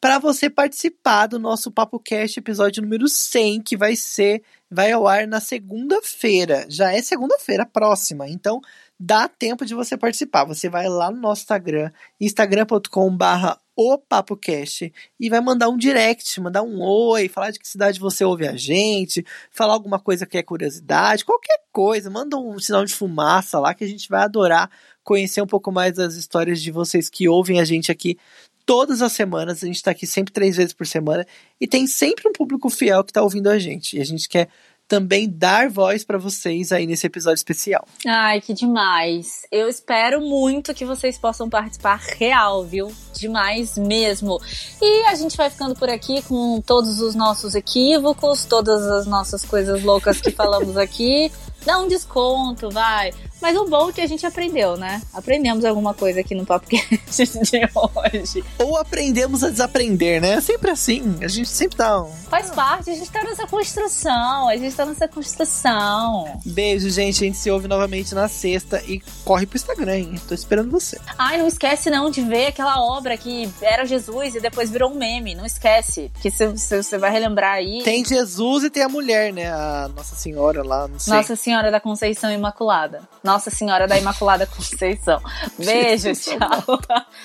Para 0.00 0.18
você 0.18 0.50
participar 0.50 1.28
do 1.28 1.38
nosso 1.38 1.70
PapoCast 1.70 2.40
episódio 2.40 2.82
número 2.82 3.06
100, 3.06 3.62
que 3.62 3.76
vai 3.76 3.94
ser, 3.94 4.42
vai 4.68 4.90
ao 4.90 5.06
ar 5.06 5.28
na 5.28 5.38
segunda-feira. 5.38 6.66
Já 6.68 6.92
é 6.92 7.00
segunda-feira 7.00 7.64
próxima, 7.64 8.28
então 8.28 8.60
dá 8.98 9.28
tempo 9.28 9.64
de 9.64 9.74
você 9.74 9.96
participar. 9.96 10.44
Você 10.44 10.68
vai 10.68 10.88
lá 10.88 11.10
no 11.10 11.20
nosso 11.20 11.42
Instagram, 11.42 11.90
instagram.com/barra 12.20 13.60
o 13.76 13.98
PapoCast 13.98 14.90
e 15.20 15.28
vai 15.28 15.40
mandar 15.40 15.68
um 15.68 15.76
direct, 15.76 16.40
mandar 16.40 16.62
um 16.62 16.80
oi, 16.80 17.28
falar 17.28 17.50
de 17.50 17.58
que 17.58 17.68
cidade 17.68 18.00
você 18.00 18.24
ouve 18.24 18.48
a 18.48 18.56
gente, 18.56 19.24
falar 19.50 19.74
alguma 19.74 20.00
coisa 20.00 20.24
que 20.24 20.38
é 20.38 20.42
curiosidade, 20.42 21.26
qualquer 21.26 21.60
coisa, 21.70 22.08
manda 22.08 22.38
um 22.38 22.58
sinal 22.58 22.86
de 22.86 22.94
fumaça 22.94 23.60
lá 23.60 23.74
que 23.74 23.84
a 23.84 23.86
gente 23.86 24.08
vai 24.08 24.22
adorar 24.22 24.70
conhecer 25.04 25.42
um 25.42 25.46
pouco 25.46 25.70
mais 25.70 25.92
das 25.92 26.14
histórias 26.14 26.60
de 26.60 26.72
vocês 26.72 27.08
que 27.08 27.28
ouvem 27.28 27.60
a 27.60 27.64
gente 27.64 27.92
aqui 27.92 28.18
todas 28.66 29.00
as 29.00 29.12
semanas. 29.12 29.62
A 29.62 29.66
gente 29.66 29.76
está 29.76 29.92
aqui 29.92 30.06
sempre 30.06 30.32
três 30.32 30.56
vezes 30.56 30.72
por 30.72 30.86
semana 30.86 31.24
e 31.60 31.66
tem 31.66 31.86
sempre 31.86 32.28
um 32.28 32.32
público 32.32 32.68
fiel 32.68 33.04
que 33.04 33.12
está 33.12 33.22
ouvindo 33.22 33.48
a 33.48 33.58
gente. 33.58 33.96
E 33.96 34.00
a 34.00 34.04
gente 34.04 34.28
quer 34.28 34.48
também 34.88 35.28
dar 35.28 35.68
voz 35.68 36.04
para 36.04 36.18
vocês 36.18 36.72
aí 36.72 36.86
nesse 36.86 37.06
episódio 37.06 37.36
especial. 37.36 37.86
Ai, 38.06 38.40
que 38.40 38.54
demais. 38.54 39.42
Eu 39.50 39.68
espero 39.68 40.20
muito 40.20 40.74
que 40.74 40.84
vocês 40.84 41.18
possam 41.18 41.48
participar 41.48 41.96
real, 41.96 42.64
viu? 42.64 42.92
Demais 43.14 43.76
mesmo. 43.76 44.40
E 44.80 45.04
a 45.06 45.14
gente 45.14 45.36
vai 45.36 45.50
ficando 45.50 45.74
por 45.74 45.88
aqui 45.88 46.22
com 46.22 46.60
todos 46.60 47.00
os 47.00 47.14
nossos 47.14 47.54
equívocos, 47.54 48.44
todas 48.44 48.82
as 48.82 49.06
nossas 49.06 49.44
coisas 49.44 49.82
loucas 49.82 50.20
que 50.20 50.30
falamos 50.30 50.76
aqui. 50.76 51.30
Dá 51.64 51.78
um 51.78 51.88
desconto, 51.88 52.70
vai. 52.70 53.12
Mas 53.40 53.56
o 53.56 53.66
bom 53.66 53.90
é 53.90 53.92
que 53.92 54.00
a 54.00 54.06
gente 54.06 54.24
aprendeu, 54.26 54.76
né? 54.76 55.02
Aprendemos 55.12 55.64
alguma 55.64 55.94
coisa 55.94 56.20
aqui 56.20 56.34
no 56.34 56.46
Papo 56.46 56.66
de 56.70 56.76
hoje. 56.76 58.44
Ou 58.58 58.76
aprendemos 58.76 59.44
a 59.44 59.50
desaprender, 59.50 60.20
né? 60.20 60.34
É 60.34 60.40
sempre 60.40 60.70
assim. 60.70 61.18
A 61.20 61.28
gente 61.28 61.48
sempre 61.48 61.76
dá 61.78 62.02
um. 62.02 62.10
Faz 62.28 62.50
parte, 62.50 62.90
a 62.90 62.94
gente 62.94 63.10
tá 63.10 63.22
nessa 63.22 63.46
construção. 63.46 64.48
A 64.48 64.56
gente 64.56 64.74
tá 64.74 64.84
nessa 64.86 65.06
construção. 65.06 66.40
Beijo, 66.44 66.88
gente. 66.90 67.22
A 67.22 67.26
gente 67.26 67.36
se 67.36 67.50
ouve 67.50 67.68
novamente 67.68 68.14
na 68.14 68.28
sexta 68.28 68.82
e 68.86 69.00
corre 69.24 69.46
pro 69.46 69.56
Instagram, 69.56 69.96
hein? 69.96 70.20
Tô 70.26 70.34
esperando 70.34 70.70
você. 70.70 70.98
Ai, 71.18 71.38
não 71.38 71.46
esquece 71.46 71.90
não 71.90 72.10
de 72.10 72.22
ver 72.22 72.48
aquela 72.48 72.80
obra 72.82 73.16
que 73.16 73.48
era 73.60 73.84
Jesus 73.84 74.34
e 74.34 74.40
depois 74.40 74.70
virou 74.70 74.90
um 74.90 74.94
meme. 74.94 75.34
Não 75.34 75.44
esquece. 75.46 76.10
Que 76.20 76.30
você 76.30 76.98
vai 76.98 77.10
relembrar 77.10 77.54
aí. 77.54 77.82
Tem 77.82 78.04
Jesus 78.04 78.64
e 78.64 78.70
tem 78.70 78.82
a 78.82 78.88
mulher, 78.88 79.32
né? 79.32 79.50
A 79.52 79.90
Nossa 79.94 80.16
Senhora 80.16 80.62
lá, 80.62 80.88
não 80.88 80.98
sei. 80.98 81.12
Nossa 81.12 81.36
Senhora 81.36 81.70
da 81.70 81.80
Conceição 81.80 82.30
Imaculada. 82.30 83.02
Nossa 83.26 83.50
Senhora 83.50 83.88
da 83.88 83.98
Imaculada 83.98 84.46
Conceição. 84.46 85.20
Beijo, 85.58 86.12
tchau. 86.14 86.78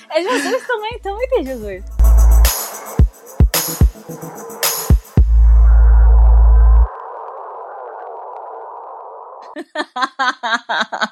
É 0.10 0.20
Jesus 0.24 0.66
também, 0.66 1.00
também 1.00 1.30
tem 1.30 1.46
Jesus. 1.46 1.84